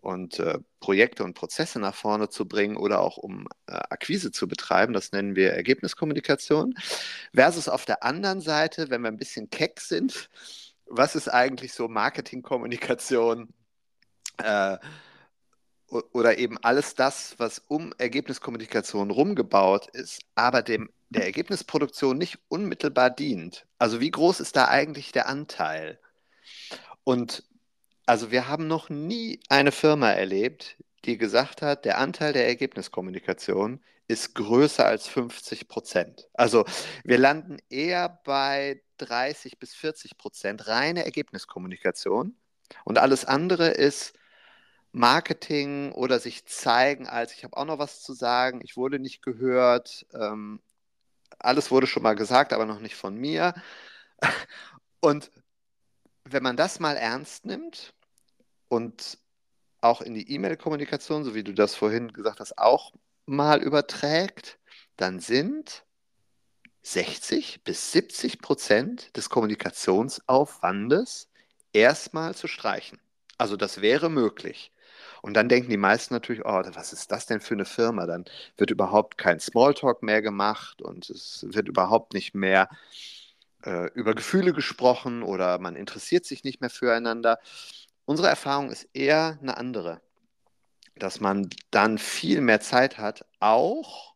und 0.00 0.38
äh, 0.38 0.58
Projekte 0.80 1.24
und 1.24 1.34
Prozesse 1.34 1.80
nach 1.80 1.94
vorne 1.94 2.28
zu 2.28 2.46
bringen 2.46 2.76
oder 2.76 3.00
auch 3.00 3.16
um 3.16 3.46
äh, 3.66 3.72
Akquise 3.72 4.30
zu 4.32 4.48
betreiben. 4.48 4.92
Das 4.92 5.12
nennen 5.12 5.36
wir 5.36 5.52
Ergebniskommunikation. 5.52 6.74
Versus 7.34 7.68
auf 7.68 7.84
der 7.84 8.02
anderen 8.04 8.40
Seite, 8.40 8.90
wenn 8.90 9.02
wir 9.02 9.08
ein 9.08 9.18
bisschen 9.18 9.50
keck 9.50 9.80
sind, 9.80 10.30
was 10.86 11.16
ist 11.16 11.28
eigentlich 11.28 11.72
so 11.72 11.88
Marketingkommunikation 11.88 13.52
äh, 14.38 14.78
oder 15.88 16.38
eben 16.38 16.58
alles 16.58 16.94
das, 16.94 17.34
was 17.38 17.60
um 17.66 17.92
Ergebniskommunikation 17.98 19.10
rumgebaut 19.10 19.88
ist, 19.88 20.20
aber 20.34 20.62
dem 20.62 20.90
der 21.10 21.24
Ergebnisproduktion 21.24 22.18
nicht 22.18 22.38
unmittelbar 22.48 23.10
dient. 23.10 23.66
Also 23.78 24.00
wie 24.00 24.10
groß 24.10 24.40
ist 24.40 24.56
da 24.56 24.68
eigentlich 24.68 25.12
der 25.12 25.26
Anteil? 25.28 25.98
Und 27.04 27.44
also 28.08 28.30
wir 28.30 28.48
haben 28.48 28.66
noch 28.66 28.88
nie 28.88 29.38
eine 29.50 29.70
Firma 29.70 30.10
erlebt, 30.10 30.78
die 31.04 31.18
gesagt 31.18 31.60
hat, 31.60 31.84
der 31.84 31.98
Anteil 31.98 32.32
der 32.32 32.46
Ergebniskommunikation 32.46 33.82
ist 34.08 34.34
größer 34.34 34.86
als 34.86 35.06
50 35.08 35.68
Prozent. 35.68 36.28
Also 36.32 36.64
wir 37.04 37.18
landen 37.18 37.58
eher 37.68 38.08
bei 38.24 38.82
30 38.96 39.58
bis 39.58 39.74
40 39.74 40.16
Prozent 40.16 40.68
reine 40.68 41.04
Ergebniskommunikation 41.04 42.34
und 42.84 42.98
alles 42.98 43.26
andere 43.26 43.68
ist 43.68 44.14
Marketing 44.92 45.92
oder 45.92 46.18
sich 46.18 46.46
zeigen 46.46 47.06
als, 47.06 47.34
ich 47.34 47.44
habe 47.44 47.58
auch 47.58 47.66
noch 47.66 47.78
was 47.78 48.02
zu 48.02 48.14
sagen, 48.14 48.60
ich 48.64 48.78
wurde 48.78 48.98
nicht 48.98 49.22
gehört, 49.22 50.06
ähm, 50.14 50.62
alles 51.38 51.70
wurde 51.70 51.86
schon 51.86 52.02
mal 52.02 52.16
gesagt, 52.16 52.54
aber 52.54 52.64
noch 52.64 52.80
nicht 52.80 52.96
von 52.96 53.16
mir. 53.16 53.54
Und 55.00 55.30
wenn 56.24 56.42
man 56.42 56.56
das 56.56 56.80
mal 56.80 56.96
ernst 56.96 57.44
nimmt 57.44 57.94
und 58.68 59.18
auch 59.80 60.00
in 60.00 60.14
die 60.14 60.30
E-Mail-Kommunikation, 60.32 61.24
so 61.24 61.34
wie 61.34 61.44
du 61.44 61.52
das 61.54 61.74
vorhin 61.74 62.12
gesagt 62.12 62.40
hast, 62.40 62.58
auch 62.58 62.92
mal 63.26 63.62
überträgt, 63.62 64.58
dann 64.96 65.20
sind 65.20 65.84
60 66.82 67.62
bis 67.64 67.92
70 67.92 68.40
Prozent 68.40 69.16
des 69.16 69.28
Kommunikationsaufwandes 69.30 71.28
erstmal 71.72 72.34
zu 72.34 72.48
streichen. 72.48 72.98
Also 73.36 73.56
das 73.56 73.80
wäre 73.80 74.10
möglich. 74.10 74.72
Und 75.22 75.34
dann 75.34 75.48
denken 75.48 75.70
die 75.70 75.76
meisten 75.76 76.14
natürlich, 76.14 76.44
oh, 76.44 76.62
was 76.74 76.92
ist 76.92 77.12
das 77.12 77.26
denn 77.26 77.40
für 77.40 77.54
eine 77.54 77.64
Firma? 77.64 78.06
Dann 78.06 78.24
wird 78.56 78.70
überhaupt 78.70 79.18
kein 79.18 79.40
Smalltalk 79.40 80.02
mehr 80.02 80.22
gemacht 80.22 80.82
und 80.82 81.10
es 81.10 81.46
wird 81.48 81.68
überhaupt 81.68 82.14
nicht 82.14 82.34
mehr 82.34 82.68
äh, 83.64 83.90
über 83.94 84.14
Gefühle 84.14 84.52
gesprochen 84.52 85.22
oder 85.22 85.58
man 85.58 85.76
interessiert 85.76 86.24
sich 86.24 86.44
nicht 86.44 86.60
mehr 86.60 86.70
füreinander. 86.70 87.38
Unsere 88.08 88.28
Erfahrung 88.28 88.70
ist 88.70 88.88
eher 88.94 89.38
eine 89.42 89.58
andere, 89.58 90.00
dass 90.96 91.20
man 91.20 91.50
dann 91.70 91.98
viel 91.98 92.40
mehr 92.40 92.58
Zeit 92.58 92.96
hat, 92.96 93.26
auch 93.38 94.14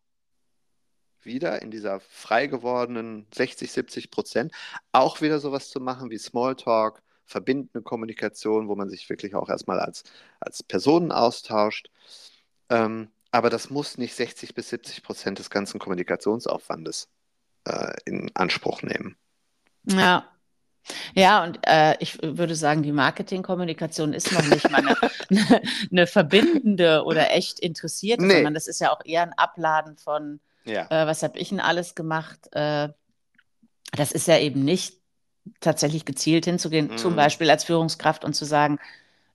wieder 1.20 1.60
in 1.60 1.70
dieser 1.70 2.00
frei 2.00 2.46
gewordenen 2.46 3.26
60, 3.34 3.70
70 3.70 4.10
Prozent, 4.10 4.54
auch 4.92 5.20
wieder 5.20 5.40
sowas 5.40 5.68
zu 5.68 5.78
machen 5.78 6.08
wie 6.08 6.16
Smalltalk, 6.16 7.02
verbindende 7.26 7.82
Kommunikation, 7.82 8.66
wo 8.66 8.76
man 8.76 8.88
sich 8.88 9.10
wirklich 9.10 9.34
auch 9.34 9.50
erstmal 9.50 9.78
als, 9.78 10.04
als 10.40 10.62
Personen 10.62 11.12
austauscht. 11.12 11.90
Ähm, 12.70 13.10
aber 13.30 13.50
das 13.50 13.68
muss 13.68 13.98
nicht 13.98 14.14
60 14.14 14.54
bis 14.54 14.70
70 14.70 15.02
Prozent 15.02 15.38
des 15.38 15.50
ganzen 15.50 15.78
Kommunikationsaufwandes 15.78 17.10
äh, 17.64 17.92
in 18.06 18.30
Anspruch 18.32 18.80
nehmen. 18.80 19.18
Ja. 19.84 20.32
Ja, 21.14 21.44
und 21.44 21.58
äh, 21.66 21.96
ich 22.00 22.18
würde 22.22 22.54
sagen, 22.54 22.82
die 22.82 22.92
Marketingkommunikation 22.92 24.12
ist 24.12 24.32
noch 24.32 24.46
nicht 24.46 24.70
mal 24.70 24.78
eine, 24.78 24.96
eine, 25.90 26.06
verbindende 26.06 27.04
oder 27.04 27.30
echt 27.32 27.60
interessierte, 27.60 28.24
nee. 28.24 28.34
sondern 28.34 28.54
das 28.54 28.66
ist 28.66 28.80
ja 28.80 28.92
auch 28.92 29.04
eher 29.04 29.22
ein 29.22 29.32
Abladen 29.32 29.96
von, 29.96 30.40
ja. 30.64 30.86
äh, 30.90 31.06
was 31.06 31.22
habe 31.22 31.38
ich 31.38 31.50
denn 31.50 31.60
alles 31.60 31.94
gemacht? 31.94 32.48
Äh, 32.52 32.88
das 33.92 34.12
ist 34.12 34.26
ja 34.26 34.38
eben 34.38 34.64
nicht 34.64 34.98
tatsächlich 35.60 36.04
gezielt 36.04 36.44
hinzugehen, 36.44 36.88
mhm. 36.88 36.98
zum 36.98 37.16
Beispiel 37.16 37.50
als 37.50 37.64
Führungskraft 37.64 38.24
und 38.24 38.34
zu 38.34 38.44
sagen, 38.44 38.78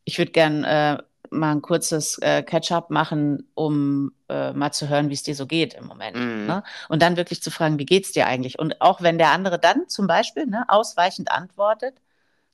ich 0.04 0.18
würde 0.18 0.32
gern 0.32 0.64
äh, 0.64 0.98
mal 1.32 1.52
ein 1.52 1.62
kurzes 1.62 2.18
äh, 2.20 2.44
Catch-up 2.44 2.90
machen, 2.90 3.50
um 3.54 4.12
äh, 4.30 4.54
mal 4.54 4.72
zu 4.72 4.90
hören, 4.90 5.10
wie 5.10 5.14
es 5.14 5.24
dir 5.24 5.36
so 5.36 5.46
geht 5.46 5.74
im 5.74 5.86
Moment. 5.86 6.18
Mhm. 6.18 6.46
Ne? 6.48 6.64
Und 6.90 7.02
dann 7.02 7.18
wirklich 7.18 7.42
zu 7.42 7.52
fragen, 7.52 7.80
wie 7.80 7.86
geht 7.86 8.06
es 8.06 8.12
dir 8.12 8.28
eigentlich? 8.28 8.60
Und 8.60 8.82
auch 8.82 9.02
wenn 9.02 9.18
der 9.18 9.32
andere 9.32 9.60
dann 9.60 9.88
zum 9.88 10.08
Beispiel 10.08 10.46
ne, 10.46 10.66
ausweichend 10.68 11.32
antwortet, 11.32 11.96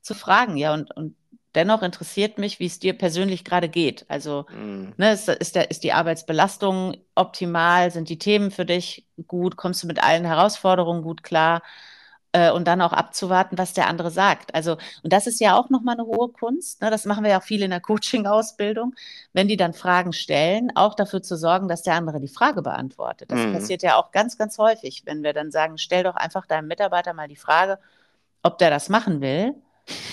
zu 0.02 0.14
fragen, 0.14 0.58
ja, 0.58 0.74
und, 0.74 0.96
und 0.96 1.16
dennoch 1.56 1.82
interessiert 1.82 2.38
mich, 2.38 2.60
wie 2.60 2.66
es 2.66 2.80
dir 2.80 2.98
persönlich 2.98 3.44
gerade 3.44 3.70
geht. 3.70 4.06
Also 4.10 4.46
mhm. 4.56 4.94
ne, 4.98 5.14
ist, 5.14 5.30
ist, 5.30 5.56
der, 5.56 5.72
ist 5.72 5.84
die 5.84 5.94
Arbeitsbelastung 5.94 6.98
optimal? 7.16 7.92
Sind 7.92 8.10
die 8.10 8.20
Themen 8.20 8.52
für 8.52 8.66
dich 8.66 9.08
gut? 9.28 9.56
Kommst 9.56 9.84
du 9.84 9.88
mit 9.88 10.04
allen 10.04 10.26
Herausforderungen 10.26 11.04
gut 11.04 11.24
klar? 11.24 11.62
Äh, 12.36 12.52
und 12.52 12.67
dann 12.67 12.82
auch 12.82 12.93
abzuwarten, 12.93 13.60
was 13.60 13.74
der 13.74 13.88
andere 13.88 14.10
sagt. 14.10 14.56
Also, 14.56 14.78
und 15.04 15.13
das 15.13 15.28
ist 15.28 15.39
ja 15.39 15.56
auch 15.56 15.69
nochmal 15.69 15.93
eine 15.93 16.06
hohe 16.06 16.30
Kunst. 16.30 16.82
Ne? 16.82 16.89
Das 16.89 17.06
machen 17.06 17.24
wir 17.24 17.30
ja 17.30 17.39
auch 17.39 17.43
viel 17.43 17.62
in 17.62 17.69
der 17.69 17.80
Coaching-Ausbildung. 17.80 18.96
Wenn 19.34 19.48
die 19.48 19.56
dann 19.56 19.74
Fragen 19.74 20.13
stellen, 20.13 20.72
auch 20.76 20.96
dafür 20.96 21.22
zu 21.22 21.38
sorgen, 21.38 21.67
dass 21.67 21.84
der 21.84 21.93
andere 21.93 22.19
die 22.19 22.28
Frage 22.28 22.63
beantwortet. 22.63 23.32
Das 23.32 23.46
mhm. 23.46 23.54
passiert 23.54 23.84
ja 23.84 23.98
auch 23.98 24.12
ganz, 24.12 24.36
ganz 24.36 24.58
häufig, 24.58 25.04
wenn 25.06 25.22
wir 25.22 25.34
dann 25.34 25.52
sagen, 25.52 25.78
stell 25.78 26.04
doch 26.04 26.15
einfach 26.15 26.48
deinem 26.48 26.67
Mitarbeiter 26.67 27.13
mal 27.13 27.28
die 27.28 27.36
Frage, 27.36 27.78
ob 28.41 28.58
der 28.58 28.72
das 28.72 28.89
machen 28.89 29.22
will. 29.22 29.54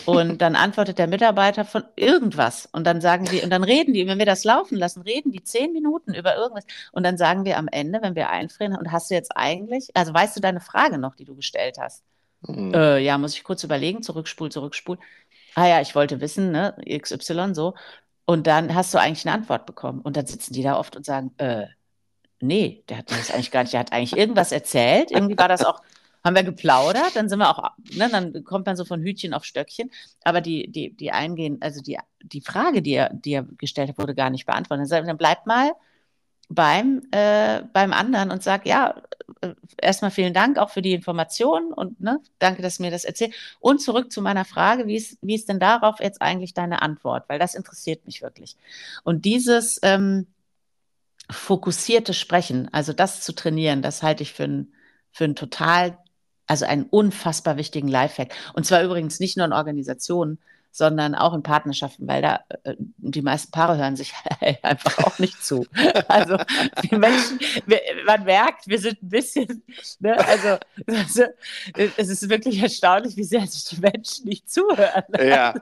Und 0.05 0.39
dann 0.39 0.57
antwortet 0.57 0.99
der 0.99 1.07
Mitarbeiter 1.07 1.65
von 1.65 1.85
irgendwas. 1.95 2.69
Und 2.73 2.85
dann 2.85 3.01
sagen 3.01 3.31
wir, 3.31 3.45
und 3.45 3.51
dann 3.51 3.63
reden 3.63 3.95
die, 3.95 4.07
wenn 4.07 4.19
wir 4.19 4.27
das 4.27 4.45
laufen 4.45 4.77
lassen, 4.77 5.03
reden 5.03 5.31
die 5.31 5.43
zehn 5.43 5.73
Minuten 5.73 6.15
über 6.15 6.37
irgendwas. 6.37 6.65
Und 6.93 7.05
dann 7.05 7.17
sagen 7.17 7.45
wir 7.45 7.57
am 7.57 7.69
Ende, 7.69 8.03
wenn 8.03 8.15
wir 8.15 8.31
einfrieren, 8.31 8.77
und 8.77 8.91
hast 8.91 9.11
du 9.11 9.15
jetzt 9.15 9.37
eigentlich, 9.37 9.89
also 9.95 10.13
weißt 10.13 10.37
du 10.37 10.41
deine 10.41 10.61
Frage 10.61 10.99
noch, 10.99 11.15
die 11.15 11.25
du 11.25 11.37
gestellt 11.37 11.77
hast? 11.79 12.03
Mhm. 12.43 12.75
Äh, 12.75 12.99
ja, 12.99 13.19
muss 13.19 13.35
ich 13.35 13.45
kurz 13.45 13.63
überlegen, 13.63 14.03
zurückspul, 14.03 14.51
zurückspul. 14.51 14.99
Ah 15.55 15.67
ja, 15.67 15.81
ich 15.81 15.95
wollte 15.95 16.21
wissen, 16.21 16.51
ne, 16.51 16.77
XY 16.89 17.55
so. 17.55 17.75
Und 18.25 18.47
dann 18.47 18.75
hast 18.75 18.95
du 18.95 18.99
eigentlich 18.99 19.27
eine 19.27 19.35
Antwort 19.35 19.67
bekommen. 19.67 20.01
Und 20.01 20.17
dann 20.17 20.27
sitzen 20.27 20.53
die 20.53 20.63
da 20.63 20.79
oft 20.79 20.97
und 20.97 21.05
sagen, 21.05 21.33
äh, 21.39 21.67
nee, 22.41 22.83
der 22.89 22.99
hat 22.99 23.11
das 23.11 23.31
eigentlich 23.31 23.51
gar 23.51 23.63
nicht, 23.63 23.73
der 23.73 23.81
hat 23.81 23.93
eigentlich 23.93 24.17
irgendwas 24.17 24.53
erzählt. 24.53 25.11
Irgendwie 25.11 25.37
war 25.37 25.49
das 25.49 25.65
auch, 25.65 25.81
haben 26.25 26.37
wir 26.37 26.43
geplaudert, 26.43 27.15
dann 27.15 27.29
sind 27.29 27.39
wir 27.39 27.51
auch, 27.51 27.71
ne, 27.95 28.09
dann 28.11 28.45
kommt 28.45 28.67
man 28.67 28.77
so 28.77 28.85
von 28.85 29.03
Hütchen 29.03 29.33
auf 29.35 29.45
Stöckchen. 29.45 29.91
Aber 30.23 30.41
die, 30.41 30.71
die, 30.71 30.95
die 30.95 31.13
eingehen, 31.13 31.59
also 31.61 31.81
die, 31.81 31.99
die 32.23 32.41
Frage, 32.41 32.83
die 32.83 32.93
er, 32.93 33.11
die 33.13 33.33
er 33.33 33.43
gestellt 33.43 33.89
hat, 33.89 33.99
wurde 33.99 34.15
gar 34.15 34.31
nicht 34.31 34.47
beantwortet. 34.47 34.91
Dann, 34.91 35.17
bleibt 35.17 35.47
mal 35.47 35.73
beim, 36.49 37.03
äh, 37.13 37.63
beim 37.73 37.93
anderen 37.93 38.31
und 38.31 38.43
sag, 38.43 38.67
ja, 38.67 39.01
äh, 39.41 39.55
erstmal 39.81 40.11
vielen 40.11 40.35
Dank 40.35 40.59
auch 40.59 40.71
für 40.71 40.83
die 40.83 40.93
Informationen 40.93 41.73
und 41.73 42.01
ne, 42.01 42.21
danke, 42.39 42.61
dass 42.61 42.77
du 42.77 42.83
mir 42.83 42.91
das 42.91 43.05
erzählt. 43.05 43.35
Und 43.61 43.81
zurück 43.81 44.13
zu 44.13 44.21
meiner 44.21 44.45
Frage, 44.45 44.87
wie 44.87 44.97
ist, 44.97 45.19
wie 45.23 45.35
ist 45.35 45.49
denn 45.49 45.61
darauf 45.61 46.01
jetzt 46.01 46.21
eigentlich 46.21 46.53
deine 46.53 46.83
Antwort? 46.83 47.29
Weil 47.29 47.39
das 47.39 47.55
interessiert 47.55 48.05
mich 48.05 48.21
wirklich. 48.21 48.57
Und 49.05 49.25
dieses 49.25 49.79
ähm, 49.83 50.27
fokussierte 51.31 52.15
Sprechen, 52.15 52.69
also 52.73 52.93
das 52.93 53.23
zu 53.23 53.33
trainieren, 53.33 53.83
das 53.83 54.03
halte 54.03 54.23
ich 54.23 54.33
für 54.33 54.45
ein, 54.45 54.75
für 55.13 55.25
ein 55.25 55.37
total, 55.37 55.99
also 56.51 56.67
einen 56.67 56.83
unfassbar 56.83 57.57
wichtigen 57.57 57.87
Lifehack. 57.87 58.35
Und 58.55 58.67
zwar 58.67 58.83
übrigens 58.83 59.21
nicht 59.21 59.37
nur 59.37 59.47
in 59.47 59.53
Organisationen, 59.53 60.41
sondern 60.73 61.15
auch 61.15 61.33
in 61.33 61.45
Partnerschaften, 61.45 62.09
weil 62.09 62.23
da 62.23 62.41
äh, 62.65 62.75
die 62.77 63.23
meisten 63.23 63.53
Paare 63.53 63.79
hören 63.79 63.95
sich 63.95 64.13
einfach 64.63 64.99
auch 64.99 65.21
nicht 65.21 65.45
zu. 65.45 65.65
Also 66.09 66.39
die 66.83 66.97
Menschen, 66.97 67.39
man 68.05 68.25
merkt, 68.25 68.67
wir 68.67 68.81
sind 68.81 69.01
ein 69.01 69.09
bisschen, 69.09 69.63
ne, 70.01 70.19
also, 70.27 70.59
also, 70.87 71.25
es 71.75 72.09
ist 72.09 72.29
wirklich 72.29 72.61
erstaunlich, 72.61 73.17
wie 73.17 73.25
sehr 73.25 73.47
sich 73.47 73.65
die 73.67 73.81
Menschen 73.81 74.27
nicht 74.27 74.51
zuhören. 74.51 75.05
Ja, 75.21 75.55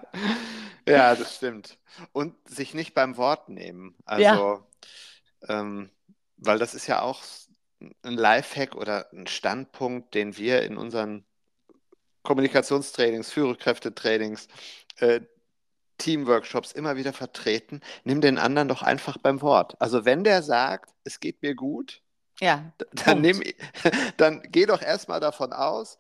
ja, 0.87 1.15
das 1.15 1.37
stimmt. 1.37 1.77
Und 2.13 2.35
sich 2.49 2.73
nicht 2.73 2.95
beim 2.95 3.19
Wort 3.19 3.51
nehmen. 3.51 3.95
Also, 4.07 4.23
ja. 4.23 4.61
ähm, 5.49 5.91
weil 6.39 6.59
das 6.59 6.75
ist 6.75 6.87
ja 6.87 7.03
auch 7.03 7.23
ein 7.81 8.15
Lifehack 8.15 8.75
oder 8.75 9.13
ein 9.13 9.27
Standpunkt, 9.27 10.15
den 10.15 10.37
wir 10.37 10.63
in 10.63 10.77
unseren 10.77 11.25
Kommunikationstrainings, 12.23 13.31
Führungskräftetrainings 13.31 14.49
äh, 14.97 15.21
Teamworkshops 15.99 16.73
immer 16.73 16.97
wieder 16.97 17.13
vertreten, 17.13 17.81
nimm 18.05 18.21
den 18.21 18.39
anderen 18.39 18.69
doch 18.69 18.83
einfach 18.83 19.19
beim 19.19 19.43
Wort. 19.43 19.81
Also 19.81 20.05
wenn 20.05 20.25
der 20.25 20.43
sagt, 20.43 20.91
es 21.05 21.21
geht 21.21 21.43
mir 21.43 21.55
gut, 21.55 22.03
ja, 22.41 22.73
dann, 22.93 23.21
nimm, 23.21 23.43
dann 24.17 24.43
geh 24.43 24.67
doch 24.67 24.81
erstmal 24.81 25.21
davon 25.21 25.53
aus, 25.53 25.99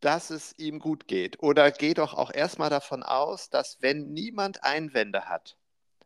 dass 0.00 0.30
es 0.30 0.56
ihm 0.58 0.78
gut 0.78 1.08
geht. 1.08 1.42
Oder 1.42 1.70
geh 1.70 1.94
doch 1.94 2.14
auch 2.14 2.32
erstmal 2.32 2.70
davon 2.70 3.02
aus, 3.02 3.50
dass 3.50 3.80
wenn 3.80 4.12
niemand 4.12 4.62
Einwände 4.64 5.28
hat, 5.28 5.56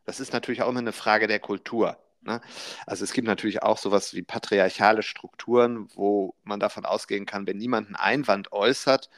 das 0.05 0.19
ist 0.19 0.33
natürlich 0.33 0.61
auch 0.61 0.69
immer 0.69 0.79
eine 0.79 0.93
Frage 0.93 1.27
der 1.27 1.39
Kultur. 1.39 1.97
Ne? 2.25 2.41
Also 2.85 3.03
es 3.03 3.13
gibt 3.13 3.27
natürlich 3.27 3.63
auch 3.63 3.77
sowas 3.77 4.13
wie 4.13 4.21
patriarchale 4.21 5.03
Strukturen, 5.03 5.89
wo 5.95 6.35
man 6.43 6.59
davon 6.59 6.85
ausgehen 6.85 7.25
kann, 7.25 7.47
wenn 7.47 7.57
niemand 7.57 7.87
einen 7.87 7.95
Einwand 7.95 8.51
äußert, 8.51 9.09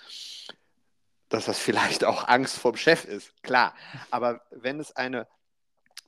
dass 1.30 1.46
das 1.46 1.60
vielleicht 1.60 2.04
auch 2.04 2.28
Angst 2.28 2.58
vom 2.58 2.76
Chef 2.76 3.06
ist, 3.06 3.32
klar. 3.44 3.74
Aber 4.12 4.41
wenn 4.52 4.80
es 4.80 4.96
eine, 4.96 5.28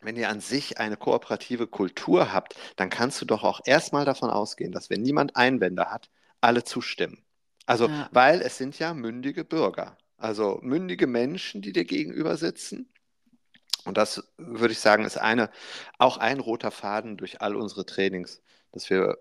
wenn 0.01 0.15
ihr 0.15 0.29
an 0.29 0.39
sich 0.39 0.79
eine 0.79 0.97
kooperative 0.97 1.67
Kultur 1.67 2.33
habt, 2.33 2.55
dann 2.75 2.89
kannst 2.89 3.21
du 3.21 3.25
doch 3.25 3.43
auch 3.43 3.61
erstmal 3.65 4.05
davon 4.05 4.29
ausgehen, 4.29 4.71
dass 4.71 4.89
wenn 4.89 5.01
niemand 5.01 5.35
Einwände 5.35 5.89
hat, 5.89 6.09
alle 6.41 6.63
zustimmen. 6.63 7.23
Also, 7.65 7.87
ja. 7.87 8.09
weil 8.11 8.41
es 8.41 8.57
sind 8.57 8.79
ja 8.79 8.93
mündige 8.93 9.43
Bürger, 9.43 9.97
also 10.17 10.59
mündige 10.61 11.07
Menschen, 11.07 11.61
die 11.61 11.73
dir 11.73 11.85
gegenüber 11.85 12.37
sitzen. 12.37 12.89
Und 13.85 13.97
das 13.97 14.27
würde 14.37 14.73
ich 14.73 14.79
sagen, 14.79 15.05
ist 15.05 15.17
eine, 15.17 15.49
auch 15.97 16.17
ein 16.17 16.39
roter 16.39 16.71
Faden 16.71 17.17
durch 17.17 17.41
all 17.41 17.55
unsere 17.55 17.85
Trainings, 17.85 18.41
dass 18.71 18.89
wir 18.89 19.17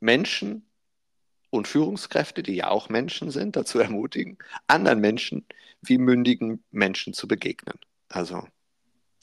Menschen 0.00 0.66
und 1.50 1.68
Führungskräfte, 1.68 2.42
die 2.42 2.54
ja 2.54 2.68
auch 2.68 2.88
Menschen 2.88 3.30
sind, 3.30 3.56
dazu 3.56 3.78
ermutigen, 3.78 4.38
anderen 4.66 5.00
Menschen 5.00 5.46
wie 5.80 5.98
mündigen 5.98 6.64
Menschen 6.70 7.12
zu 7.12 7.28
begegnen. 7.28 7.78
Also, 8.08 8.46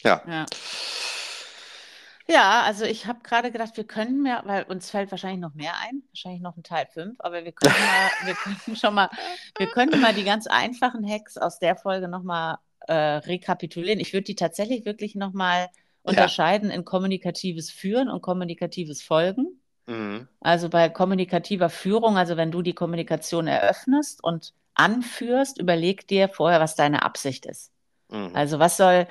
ja. 0.03 0.21
Ja, 0.27 0.45
ja 2.27 2.61
also 2.61 2.85
ich 2.85 3.05
habe 3.05 3.19
gerade 3.23 3.51
gedacht, 3.51 3.75
wir 3.77 3.85
können 3.85 4.21
mehr, 4.21 4.43
weil 4.45 4.63
uns 4.63 4.89
fällt 4.89 5.11
wahrscheinlich 5.11 5.41
noch 5.41 5.53
mehr 5.53 5.73
ein, 5.79 6.03
wahrscheinlich 6.09 6.41
noch 6.41 6.55
ein 6.55 6.63
Teil 6.63 6.87
5, 6.93 7.15
aber 7.19 7.43
wir 7.43 7.51
können 7.51 7.75
mal, 7.79 8.27
wir 8.27 8.35
können 8.35 8.75
schon 8.75 8.93
mal, 8.93 9.09
wir 9.57 9.67
können 9.67 10.01
mal 10.01 10.13
die 10.13 10.23
ganz 10.23 10.47
einfachen 10.47 11.07
Hacks 11.07 11.37
aus 11.37 11.59
der 11.59 11.75
Folge 11.75 12.07
nochmal 12.07 12.57
äh, 12.87 12.93
rekapitulieren. 12.93 13.99
Ich 13.99 14.13
würde 14.13 14.25
die 14.25 14.35
tatsächlich 14.35 14.85
wirklich 14.85 15.15
nochmal 15.15 15.69
unterscheiden 16.03 16.69
ja. 16.69 16.75
in 16.75 16.85
kommunikatives 16.85 17.71
Führen 17.71 18.09
und 18.09 18.21
kommunikatives 18.21 19.01
Folgen. 19.01 19.59
Mhm. 19.87 20.27
Also 20.39 20.69
bei 20.69 20.89
kommunikativer 20.89 21.69
Führung, 21.69 22.17
also 22.17 22.37
wenn 22.37 22.51
du 22.51 22.61
die 22.61 22.73
Kommunikation 22.73 23.47
eröffnest 23.47 24.23
und 24.23 24.53
anführst, 24.75 25.59
überleg 25.59 26.07
dir 26.07 26.29
vorher, 26.29 26.59
was 26.59 26.75
deine 26.75 27.03
Absicht 27.03 27.45
ist. 27.45 27.71
Mhm. 28.09 28.31
Also 28.33 28.59
was 28.59 28.77
soll, 28.77 29.07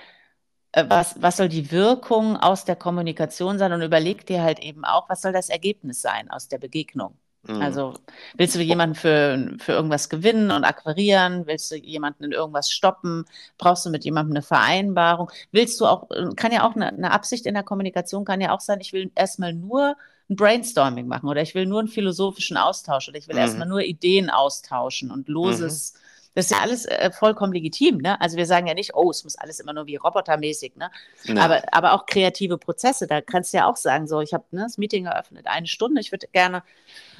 äh, 0.72 0.85
was, 0.88 1.20
was 1.20 1.37
soll 1.38 1.48
die 1.48 1.70
Wirkung 1.70 2.37
aus 2.37 2.64
der 2.64 2.76
Kommunikation 2.76 3.58
sein 3.58 3.72
und 3.72 3.82
überleg 3.82 4.26
dir 4.26 4.42
halt 4.42 4.61
eben 4.61 4.85
auch, 4.85 5.08
was 5.08 5.22
soll 5.22 5.32
das 5.32 5.48
Ergebnis 5.48 6.00
sein 6.00 6.30
aus 6.30 6.48
der 6.48 6.58
Begegnung. 6.58 7.18
Mhm. 7.44 7.61
Also 7.61 7.94
willst 8.37 8.55
du 8.55 8.61
jemanden 8.61 8.94
für, 8.94 9.57
für 9.59 9.72
irgendwas 9.72 10.09
gewinnen 10.09 10.50
und 10.50 10.64
akquirieren? 10.64 11.46
Willst 11.46 11.70
du 11.70 11.76
jemanden 11.76 12.24
in 12.24 12.33
irgendwas 12.33 12.70
stoppen? 12.70 13.24
Brauchst 13.59 13.85
du 13.85 13.90
mit 13.90 14.05
jemandem 14.05 14.37
eine 14.37 14.42
Vereinbarung? 14.42 15.31
Willst 15.50 15.81
du 15.81 15.87
auch, 15.87 16.09
kann 16.37 16.52
ja 16.52 16.66
auch 16.66 16.76
eine, 16.76 16.88
eine 16.88 17.11
Absicht 17.11 17.46
in 17.46 17.55
der 17.55 17.64
Kommunikation, 17.64 18.24
kann 18.24 18.40
ja 18.40 18.52
auch 18.52 18.61
sein, 18.61 18.81
ich 18.81 18.92
will 18.92 19.11
erstmal 19.14 19.52
nur 19.52 19.96
ein 20.31 20.37
Brainstorming 20.37 21.09
machen 21.09 21.28
oder 21.28 21.42
ich 21.42 21.55
will 21.55 21.66
nur 21.66 21.81
einen 21.81 21.88
philosophischen 21.88 22.57
Austausch 22.57 23.09
oder 23.09 23.18
ich 23.18 23.26
will 23.26 23.35
mhm. 23.35 23.42
erstmal 23.42 23.68
nur 23.68 23.81
Ideen 23.83 24.31
austauschen 24.31 25.11
und 25.11 25.28
loses. 25.28 25.94
Das 26.34 26.46
ist 26.46 26.50
ja 26.50 26.62
alles 26.62 26.86
äh, 26.86 27.10
vollkommen 27.10 27.52
legitim. 27.52 27.98
Ne? 27.98 28.20
Also 28.20 28.36
wir 28.36 28.46
sagen 28.46 28.66
ja 28.66 28.74
nicht, 28.74 28.94
oh, 28.94 29.10
es 29.10 29.24
muss 29.24 29.36
alles 29.36 29.60
immer 29.60 29.72
nur 29.72 29.86
wie 29.86 29.96
robotermäßig. 29.96 30.76
Ne? 30.76 30.90
Aber, 31.38 31.62
aber 31.72 31.92
auch 31.92 32.06
kreative 32.06 32.58
Prozesse, 32.58 33.06
da 33.06 33.20
kannst 33.20 33.52
du 33.52 33.58
ja 33.58 33.66
auch 33.66 33.76
sagen, 33.76 34.06
so, 34.06 34.20
ich 34.20 34.32
habe 34.32 34.44
ne, 34.50 34.62
das 34.62 34.78
Meeting 34.78 35.06
eröffnet, 35.06 35.46
eine 35.46 35.66
Stunde, 35.66 36.00
ich 36.00 36.10
würde 36.10 36.26
gerne, 36.32 36.62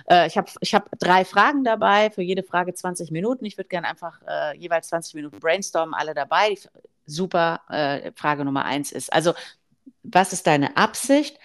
äh, 0.09 0.27
ich 0.27 0.37
habe 0.37 0.51
ich 0.61 0.75
hab 0.75 0.89
drei 0.99 1.25
Fragen 1.25 1.65
dabei, 1.65 2.11
für 2.11 2.23
jede 2.23 2.43
Frage 2.43 2.73
20 2.73 3.11
Minuten. 3.11 3.45
Ich 3.45 3.59
würde 3.59 3.69
gerne 3.69 3.89
einfach 3.89 4.21
äh, 4.27 4.57
jeweils 4.57 4.89
20 4.89 5.15
Minuten 5.15 5.41
brainstormen, 5.41 5.95
alle 5.95 6.15
dabei. 6.15 6.51
Die, 6.51 6.61
super, 7.07 7.61
äh, 7.69 8.13
Frage 8.15 8.45
Nummer 8.45 8.65
eins 8.65 8.93
ist, 8.93 9.13
also 9.13 9.35
was 10.03 10.33
ist 10.33 10.47
deine 10.47 10.77
Absicht? 10.77 11.39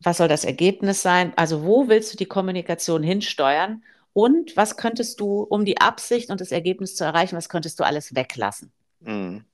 Was 0.00 0.18
soll 0.18 0.28
das 0.28 0.44
Ergebnis 0.44 1.02
sein? 1.02 1.32
Also 1.36 1.64
wo 1.64 1.88
willst 1.88 2.12
du 2.12 2.16
die 2.16 2.26
Kommunikation 2.26 3.02
hinsteuern? 3.02 3.82
Und 4.12 4.56
was 4.56 4.76
könntest 4.76 5.20
du, 5.20 5.42
um 5.42 5.64
die 5.64 5.80
Absicht 5.80 6.30
und 6.30 6.40
das 6.40 6.52
Ergebnis 6.52 6.94
zu 6.96 7.04
erreichen, 7.04 7.36
was 7.36 7.48
könntest 7.48 7.80
du 7.80 7.84
alles 7.84 8.14
weglassen? 8.14 8.72
Mhm. 9.00 9.44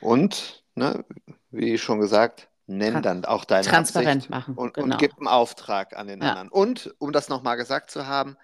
Und, 0.00 0.62
ne, 0.74 1.04
wie 1.50 1.78
schon 1.78 2.00
gesagt, 2.00 2.48
nenn 2.66 3.02
dann 3.02 3.24
auch 3.24 3.44
deine 3.44 3.66
Transparent 3.66 4.16
Absicht 4.16 4.30
machen. 4.30 4.54
Und, 4.54 4.74
genau. 4.74 4.94
und 4.94 4.98
gib 4.98 5.18
einen 5.18 5.28
Auftrag 5.28 5.96
an 5.96 6.06
den 6.06 6.22
ja. 6.22 6.30
anderen. 6.30 6.48
Und, 6.48 6.94
um 6.98 7.12
das 7.12 7.28
nochmal 7.28 7.56
gesagt 7.56 7.90
zu 7.90 8.06
haben, 8.06 8.36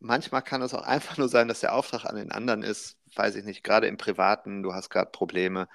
manchmal 0.00 0.42
kann 0.42 0.62
es 0.62 0.74
auch 0.74 0.82
einfach 0.82 1.16
nur 1.16 1.28
sein, 1.28 1.48
dass 1.48 1.60
der 1.60 1.74
Auftrag 1.74 2.04
an 2.04 2.16
den 2.16 2.32
anderen 2.32 2.62
ist, 2.62 2.96
weiß 3.14 3.36
ich 3.36 3.44
nicht, 3.44 3.64
gerade 3.64 3.86
im 3.86 3.96
Privaten, 3.96 4.62
du 4.62 4.74
hast 4.74 4.90
gerade 4.90 5.10
Probleme. 5.10 5.68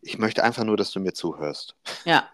Ich 0.00 0.18
möchte 0.18 0.42
einfach 0.42 0.64
nur, 0.64 0.76
dass 0.76 0.90
du 0.90 1.00
mir 1.00 1.12
zuhörst. 1.12 1.76
Ja, 2.04 2.28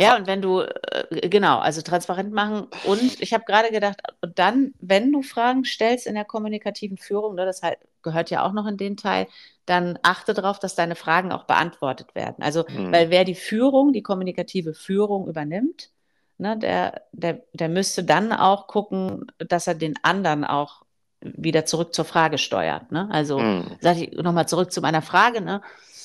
ja, 0.00 0.16
und 0.16 0.26
wenn 0.26 0.42
du, 0.42 0.60
äh, 0.60 1.28
genau, 1.28 1.58
also 1.58 1.82
transparent 1.82 2.32
machen. 2.32 2.68
Und 2.84 3.20
ich 3.20 3.32
habe 3.32 3.44
gerade 3.44 3.70
gedacht, 3.70 4.00
und 4.20 4.38
dann, 4.38 4.74
wenn 4.80 5.12
du 5.12 5.22
Fragen 5.22 5.64
stellst 5.64 6.06
in 6.06 6.14
der 6.14 6.24
kommunikativen 6.24 6.96
Führung, 6.96 7.34
ne, 7.34 7.44
das 7.44 7.62
halt, 7.62 7.78
gehört 8.02 8.30
ja 8.30 8.44
auch 8.44 8.52
noch 8.52 8.66
in 8.66 8.76
den 8.76 8.96
Teil, 8.96 9.26
dann 9.66 9.98
achte 10.02 10.34
darauf, 10.34 10.58
dass 10.58 10.74
deine 10.74 10.94
Fragen 10.94 11.32
auch 11.32 11.44
beantwortet 11.44 12.14
werden. 12.14 12.42
Also, 12.42 12.64
mhm. 12.68 12.92
weil 12.92 13.10
wer 13.10 13.24
die 13.24 13.34
Führung, 13.34 13.92
die 13.92 14.02
kommunikative 14.02 14.74
Führung 14.74 15.28
übernimmt, 15.28 15.90
ne, 16.38 16.56
der, 16.56 17.02
der, 17.12 17.42
der 17.52 17.68
müsste 17.68 18.04
dann 18.04 18.32
auch 18.32 18.66
gucken, 18.66 19.26
dass 19.38 19.66
er 19.66 19.74
den 19.74 19.94
anderen 20.02 20.44
auch 20.44 20.82
wieder 21.20 21.66
zurück 21.66 21.92
zur 21.94 22.04
Frage 22.04 22.38
steuert. 22.38 22.92
Ne? 22.92 23.08
Also, 23.10 23.38
mhm. 23.38 23.76
sage 23.80 24.04
ich 24.04 24.22
nochmal 24.22 24.48
zurück 24.48 24.72
zu 24.72 24.80
meiner 24.80 25.02
Frage, 25.02 25.40
ne? 25.40 25.60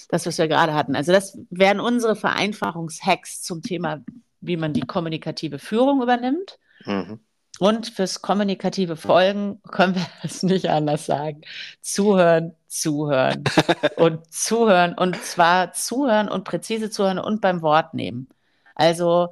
Das, 0.10 0.26
was 0.26 0.38
wir 0.38 0.48
gerade 0.48 0.74
hatten. 0.74 0.96
Also 0.96 1.12
das 1.12 1.38
wären 1.50 1.80
unsere 1.80 2.16
Vereinfachungshacks 2.16 3.42
zum 3.42 3.62
Thema, 3.62 4.04
wie 4.42 4.58
man 4.58 4.74
die 4.74 4.82
kommunikative 4.82 5.60
Führung 5.60 6.02
übernimmt. 6.02 6.60
Mhm. 6.86 7.20
Und 7.58 7.88
fürs 7.88 8.22
kommunikative 8.22 8.98
Folgen 8.98 9.62
können 9.72 9.96
wir 9.96 10.06
es 10.24 10.44
nicht 10.44 10.70
anders 10.70 11.06
sagen. 11.06 11.42
Zuhören, 11.82 12.54
zuhören 12.68 13.44
und 13.96 14.32
zuhören. 14.34 14.94
Und 14.94 15.22
zwar 15.24 15.74
zuhören 15.74 16.30
und 16.30 16.44
präzise 16.44 16.90
zuhören 16.90 17.20
und 17.20 17.42
beim 17.42 17.62
Wort 17.62 17.94
nehmen. 17.94 18.28
Also 18.76 19.30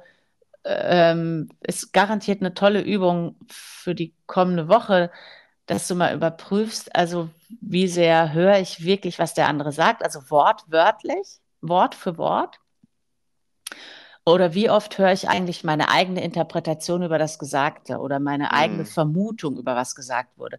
ähm, 0.64 1.50
ist 1.60 1.92
garantiert 1.92 2.40
eine 2.40 2.54
tolle 2.54 2.80
Übung 2.80 3.36
für 3.48 3.94
die 3.94 4.14
kommende 4.26 4.68
Woche, 4.68 5.10
dass 5.66 5.88
du 5.88 5.94
mal 5.94 6.14
überprüfst, 6.14 6.94
also 6.94 7.30
wie 7.60 7.88
sehr 7.88 8.32
höre 8.32 8.58
ich 8.58 8.84
wirklich, 8.84 9.18
was 9.18 9.34
der 9.34 9.48
andere 9.48 9.72
sagt, 9.72 10.02
also 10.02 10.30
wortwörtlich, 10.30 11.40
Wort 11.60 11.94
für 11.94 12.18
Wort. 12.18 12.60
Oder 14.26 14.54
wie 14.54 14.70
oft 14.70 14.96
höre 14.96 15.12
ich 15.12 15.28
eigentlich 15.28 15.64
meine 15.64 15.90
eigene 15.90 16.22
Interpretation 16.24 17.02
über 17.02 17.18
das 17.18 17.38
Gesagte 17.38 17.98
oder 17.98 18.20
meine 18.20 18.52
eigene 18.52 18.84
mhm. 18.84 18.86
Vermutung 18.86 19.58
über 19.58 19.76
was 19.76 19.94
gesagt 19.94 20.38
wurde. 20.38 20.58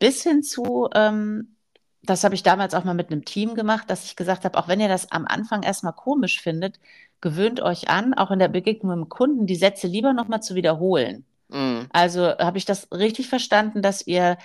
Bis 0.00 0.22
hin 0.24 0.42
zu, 0.42 0.88
ähm, 0.94 1.56
das 2.02 2.24
habe 2.24 2.34
ich 2.34 2.42
damals 2.42 2.74
auch 2.74 2.84
mal 2.84 2.94
mit 2.94 3.10
einem 3.10 3.24
Team 3.24 3.54
gemacht, 3.54 3.88
dass 3.88 4.04
ich 4.04 4.16
gesagt 4.16 4.44
habe, 4.44 4.58
auch 4.58 4.66
wenn 4.66 4.80
ihr 4.80 4.88
das 4.88 5.12
am 5.12 5.26
Anfang 5.26 5.62
erstmal 5.62 5.92
komisch 5.92 6.40
findet, 6.40 6.80
gewöhnt 7.20 7.60
euch 7.60 7.88
an, 7.88 8.14
auch 8.14 8.30
in 8.32 8.40
der 8.40 8.48
Begegnung 8.48 8.98
mit 8.98 9.06
dem 9.06 9.08
Kunden, 9.08 9.46
die 9.46 9.56
Sätze 9.56 9.86
lieber 9.86 10.12
nochmal 10.12 10.42
zu 10.42 10.56
wiederholen. 10.56 11.24
Mhm. 11.48 11.86
Also 11.92 12.36
habe 12.38 12.58
ich 12.58 12.64
das 12.64 12.88
richtig 12.92 13.28
verstanden, 13.28 13.82
dass 13.82 14.06
ihr 14.06 14.38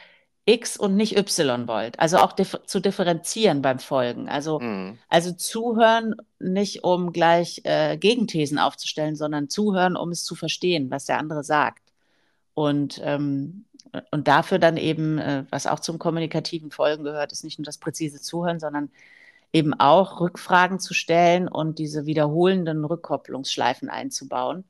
X 0.45 0.77
und 0.77 0.95
nicht 0.95 1.17
Y 1.17 1.67
wollt. 1.67 1.99
Also 1.99 2.17
auch 2.17 2.31
dif 2.33 2.57
zu 2.65 2.79
differenzieren 2.79 3.61
beim 3.61 3.79
Folgen. 3.79 4.29
Also, 4.29 4.59
mhm. 4.59 4.97
also 5.07 5.31
zuhören, 5.31 6.15
nicht 6.39 6.83
um 6.83 7.13
gleich 7.13 7.61
äh, 7.65 7.97
Gegenthesen 7.97 8.57
aufzustellen, 8.57 9.15
sondern 9.15 9.49
zuhören, 9.49 9.95
um 9.95 10.09
es 10.09 10.23
zu 10.23 10.35
verstehen, 10.35 10.89
was 10.89 11.05
der 11.05 11.19
andere 11.19 11.43
sagt. 11.43 11.83
Und, 12.55 12.99
ähm, 13.03 13.65
und 14.11 14.27
dafür 14.27 14.59
dann 14.59 14.77
eben, 14.77 15.19
äh, 15.19 15.45
was 15.51 15.67
auch 15.67 15.79
zum 15.79 15.99
kommunikativen 15.99 16.71
Folgen 16.71 17.03
gehört, 17.03 17.31
ist 17.31 17.43
nicht 17.43 17.59
nur 17.59 17.65
das 17.65 17.77
präzise 17.77 18.19
Zuhören, 18.19 18.59
sondern 18.59 18.89
eben 19.53 19.73
auch 19.79 20.19
Rückfragen 20.19 20.79
zu 20.79 20.93
stellen 20.93 21.47
und 21.47 21.79
diese 21.79 22.05
wiederholenden 22.05 22.85
Rückkopplungsschleifen 22.85 23.89
einzubauen, 23.89 24.63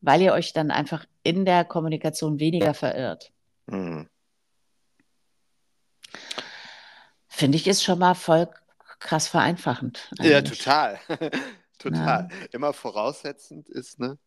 weil 0.00 0.22
ihr 0.22 0.32
euch 0.32 0.52
dann 0.52 0.70
einfach 0.70 1.06
in 1.22 1.44
der 1.44 1.64
Kommunikation 1.64 2.38
weniger 2.38 2.74
verirrt. 2.74 3.32
Mhm. 3.66 4.08
Finde 7.28 7.56
ich 7.56 7.66
ist 7.66 7.82
schon 7.82 7.98
mal 7.98 8.14
voll 8.14 8.48
krass 8.98 9.28
vereinfachend. 9.28 10.10
Eigentlich. 10.18 10.30
Ja, 10.30 10.42
total. 10.42 11.00
total. 11.78 12.28
Ja. 12.30 12.46
Immer 12.52 12.72
voraussetzend 12.72 13.68
ist, 13.68 13.98
ne, 13.98 14.18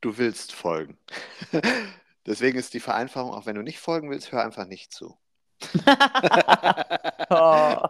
du 0.00 0.16
willst 0.18 0.52
folgen. 0.52 0.98
Deswegen 2.26 2.58
ist 2.58 2.74
die 2.74 2.80
Vereinfachung, 2.80 3.32
auch 3.32 3.46
wenn 3.46 3.56
du 3.56 3.62
nicht 3.62 3.80
folgen 3.80 4.10
willst, 4.10 4.30
hör 4.30 4.44
einfach 4.44 4.66
nicht 4.66 4.92
zu. 4.92 5.18
oh. 7.30 7.88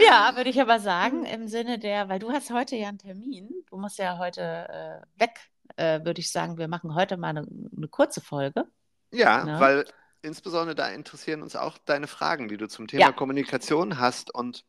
Ja, 0.00 0.36
würde 0.36 0.50
ich 0.50 0.60
aber 0.60 0.80
sagen, 0.80 1.24
im 1.24 1.48
Sinne 1.48 1.78
der, 1.78 2.08
weil 2.08 2.18
du 2.18 2.30
hast 2.30 2.50
heute 2.50 2.76
ja 2.76 2.88
einen 2.88 2.98
Termin, 2.98 3.50
du 3.68 3.76
musst 3.76 3.98
ja 3.98 4.18
heute 4.18 4.40
äh, 4.40 5.20
weg, 5.20 5.40
äh, 5.76 6.04
würde 6.04 6.20
ich 6.20 6.30
sagen, 6.30 6.58
wir 6.58 6.68
machen 6.68 6.94
heute 6.94 7.16
mal 7.16 7.28
eine, 7.28 7.46
eine 7.76 7.88
kurze 7.88 8.20
Folge. 8.20 8.64
Ja, 9.10 9.44
ne? 9.44 9.60
weil 9.60 9.84
insbesondere 10.22 10.74
da 10.74 10.88
interessieren 10.88 11.42
uns 11.42 11.56
auch 11.56 11.78
deine 11.78 12.06
Fragen, 12.06 12.48
die 12.48 12.56
du 12.56 12.68
zum 12.68 12.86
Thema 12.86 13.02
ja. 13.02 13.12
Kommunikation 13.12 13.98
hast 13.98 14.34
und 14.34 14.64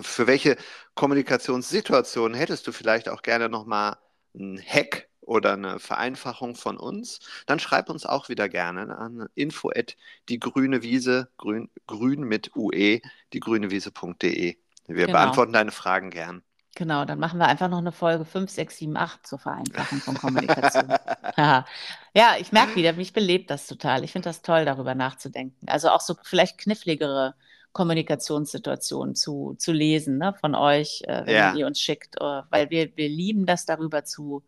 für 0.00 0.26
welche 0.26 0.56
Kommunikationssituation 0.94 2.34
hättest 2.34 2.66
du 2.66 2.72
vielleicht 2.72 3.08
auch 3.08 3.22
gerne 3.22 3.48
nochmal 3.48 3.96
einen 4.34 4.58
Hack 4.58 5.08
oder 5.20 5.52
eine 5.52 5.78
Vereinfachung 5.78 6.54
von 6.54 6.78
uns, 6.78 7.20
dann 7.46 7.58
schreib 7.58 7.90
uns 7.90 8.06
auch 8.06 8.30
wieder 8.30 8.48
gerne 8.48 8.96
an 8.96 9.28
info 9.34 9.70
at 9.70 9.96
die 10.30 10.38
grüne 10.38 10.82
Wiese, 10.82 11.30
grün, 11.36 11.70
grün 11.86 12.22
mit 12.22 12.56
UE, 12.56 13.00
diegrünewiese.de. 13.34 14.56
Wir 14.86 15.06
genau. 15.06 15.18
beantworten 15.18 15.52
deine 15.52 15.70
Fragen 15.70 16.10
gern. 16.10 16.42
Genau, 16.78 17.04
dann 17.04 17.18
machen 17.18 17.40
wir 17.40 17.48
einfach 17.48 17.68
noch 17.68 17.78
eine 17.78 17.90
Folge 17.90 18.24
5, 18.24 18.48
6, 18.48 18.76
7, 18.76 18.96
8 18.96 19.26
zur 19.26 19.40
Vereinfachung 19.40 19.98
von 19.98 20.14
Kommunikation. 20.16 20.86
ja, 21.36 21.64
ich 22.38 22.52
merke 22.52 22.76
wieder, 22.76 22.92
mich 22.92 23.12
belebt 23.12 23.50
das 23.50 23.66
total. 23.66 24.04
Ich 24.04 24.12
finde 24.12 24.28
das 24.28 24.42
toll, 24.42 24.64
darüber 24.64 24.94
nachzudenken. 24.94 25.68
Also 25.68 25.88
auch 25.88 26.00
so 26.00 26.14
vielleicht 26.22 26.56
kniffligere 26.56 27.34
Kommunikationssituationen 27.72 29.16
zu, 29.16 29.56
zu 29.58 29.72
lesen 29.72 30.18
ne, 30.18 30.34
von 30.34 30.54
euch, 30.54 31.02
äh, 31.08 31.26
wenn 31.26 31.34
ja. 31.34 31.54
ihr 31.56 31.66
uns 31.66 31.80
schickt, 31.80 32.14
äh, 32.20 32.42
weil 32.48 32.70
wir, 32.70 32.96
wir 32.96 33.08
lieben 33.08 33.44
das 33.44 33.66
darüber 33.66 34.04
zu, 34.04 34.44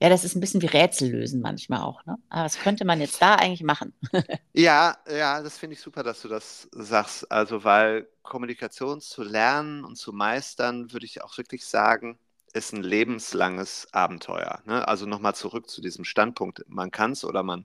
ja, 0.00 0.08
das 0.08 0.24
ist 0.24 0.36
ein 0.36 0.40
bisschen 0.40 0.62
wie 0.62 0.66
Rätsel 0.66 1.10
lösen 1.10 1.40
manchmal 1.40 1.82
auch. 1.82 2.04
Ne? 2.06 2.16
Aber 2.28 2.44
was 2.44 2.58
könnte 2.58 2.84
man 2.84 3.00
jetzt 3.00 3.20
da 3.20 3.34
eigentlich 3.34 3.64
machen? 3.64 3.92
ja, 4.52 4.96
ja, 5.10 5.42
das 5.42 5.58
finde 5.58 5.74
ich 5.74 5.80
super, 5.80 6.04
dass 6.04 6.22
du 6.22 6.28
das 6.28 6.68
sagst. 6.70 7.30
Also, 7.32 7.64
weil 7.64 8.08
Kommunikation 8.22 9.00
zu 9.00 9.24
lernen 9.24 9.84
und 9.84 9.96
zu 9.96 10.12
meistern, 10.12 10.92
würde 10.92 11.06
ich 11.06 11.22
auch 11.22 11.36
wirklich 11.36 11.66
sagen, 11.66 12.18
ist 12.52 12.72
ein 12.72 12.82
lebenslanges 12.82 13.88
Abenteuer. 13.92 14.60
Ne? 14.66 14.86
Also 14.86 15.06
nochmal 15.06 15.34
zurück 15.34 15.68
zu 15.68 15.80
diesem 15.80 16.04
Standpunkt. 16.04 16.64
Man 16.68 16.90
kann 16.90 17.12
es 17.12 17.24
oder 17.24 17.42
man, 17.42 17.64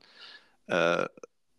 äh, 0.67 1.05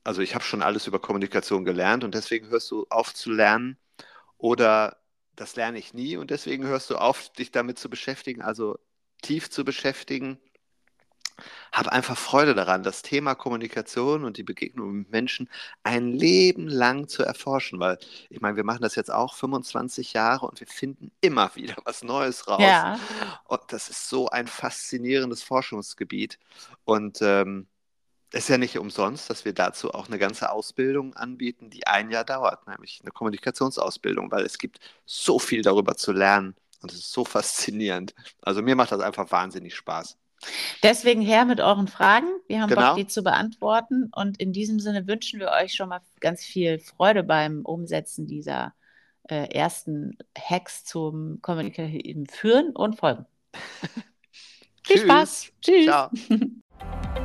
also 0.05 0.23
ich 0.23 0.35
habe 0.35 0.45
schon 0.45 0.63
alles 0.63 0.87
über 0.87 0.99
Kommunikation 1.01 1.65
gelernt 1.65 2.05
und 2.05 2.15
deswegen 2.15 2.49
hörst 2.49 2.71
du 2.71 2.87
auf 2.91 3.15
zu 3.15 3.31
lernen 3.33 3.79
oder 4.39 4.99
das 5.37 5.57
lerne 5.57 5.79
ich 5.79 5.95
nie 5.95 6.17
und 6.17 6.31
deswegen 6.31 6.65
hörst 6.65 6.91
du 6.91 6.97
auf, 6.97 7.31
dich 7.31 7.51
damit 7.51 7.79
zu 7.79 7.89
beschäftigen, 7.91 8.43
also 8.43 8.79
tief 9.23 9.51
zu 9.51 9.65
beschäftigen 9.65 10.39
habe 11.75 11.93
einfach 11.93 12.17
Freude 12.17 12.55
daran, 12.55 12.83
das 12.83 13.03
Thema 13.03 13.35
Kommunikation 13.35 14.25
und 14.25 14.37
die 14.37 14.43
Begegnung 14.43 14.93
mit 14.93 15.11
Menschen 15.11 15.51
ein 15.83 16.13
Leben 16.13 16.69
lang 16.69 17.09
zu 17.09 17.25
erforschen, 17.25 17.81
weil 17.81 17.99
ich 18.31 18.41
meine, 18.41 18.57
wir 18.57 18.65
machen 18.65 18.83
das 18.83 18.95
jetzt 18.95 19.13
auch 19.13 19.35
25 19.35 20.13
Jahre 20.13 20.47
und 20.47 20.61
wir 20.61 20.69
finden 20.69 21.11
immer 21.21 21.55
wieder 21.57 21.77
was 21.85 22.05
Neues 22.05 22.49
raus. 22.49 22.63
Ja. 22.63 22.99
Und 23.45 23.61
das 23.69 23.89
ist 23.89 24.09
so 24.09 24.29
ein 24.29 24.47
faszinierendes 24.47 25.43
Forschungsgebiet. 25.43 26.39
Und 26.85 27.19
ähm, 27.23 27.67
ist 28.33 28.49
ja 28.49 28.59
nicht 28.59 28.79
umsonst, 28.79 29.31
dass 29.31 29.45
wir 29.45 29.53
dazu 29.53 29.93
auch 29.93 30.09
eine 30.09 30.19
ganze 30.19 30.51
Ausbildung 30.51 31.15
anbieten, 31.15 31.71
die 31.71 31.87
ein 31.87 32.11
Jahr 32.11 32.25
dauert, 32.25 32.67
nämlich 32.67 33.01
eine 33.03 33.13
Kommunikationsausbildung, 33.13 34.31
weil 34.31 34.45
es 34.45 34.59
gibt 34.59 34.81
so 35.07 35.39
viel 35.39 35.63
darüber 35.63 35.97
zu 35.97 36.13
lernen 36.13 36.55
und 36.83 36.93
es 36.93 36.99
ist 36.99 37.13
so 37.13 37.25
faszinierend. 37.25 38.15
Also 38.43 38.63
mir 38.63 38.77
macht 38.77 38.93
das 38.93 39.01
einfach 39.01 39.31
wahnsinnig 39.31 39.75
Spaß. 39.75 40.19
Deswegen 40.83 41.23
her 41.23 41.45
mit 41.45 41.61
euren 41.61 41.89
Fragen. 41.89 42.27
Wir 42.47 42.61
haben 42.61 42.69
genau. 42.69 42.89
Bock, 42.89 42.97
die 42.97 43.07
zu 43.07 43.23
beantworten. 43.23 44.11
Und 44.15 44.41
in 44.41 44.53
diesem 44.53 44.81
Sinne 44.81 45.07
wünschen 45.07 45.41
wir 45.41 45.51
euch 45.51 45.75
schon 45.75 45.89
mal 45.89 46.01
ganz 46.21 46.45
viel 46.45 46.79
Freude 46.79 47.23
beim 47.23 47.63
Umsetzen 47.65 48.27
dieser 48.27 48.75
äh, 49.29 49.53
ersten 49.55 50.19
Hacks 50.39 50.85
zum 50.85 51.41
kommunikativen 51.41 52.27
Führen 52.27 52.71
und 52.71 52.97
Folgen. 52.97 53.27
viel 54.85 54.99
Spaß. 54.99 55.53
Tschüss. 55.61 55.87
Ciao. 55.87 56.11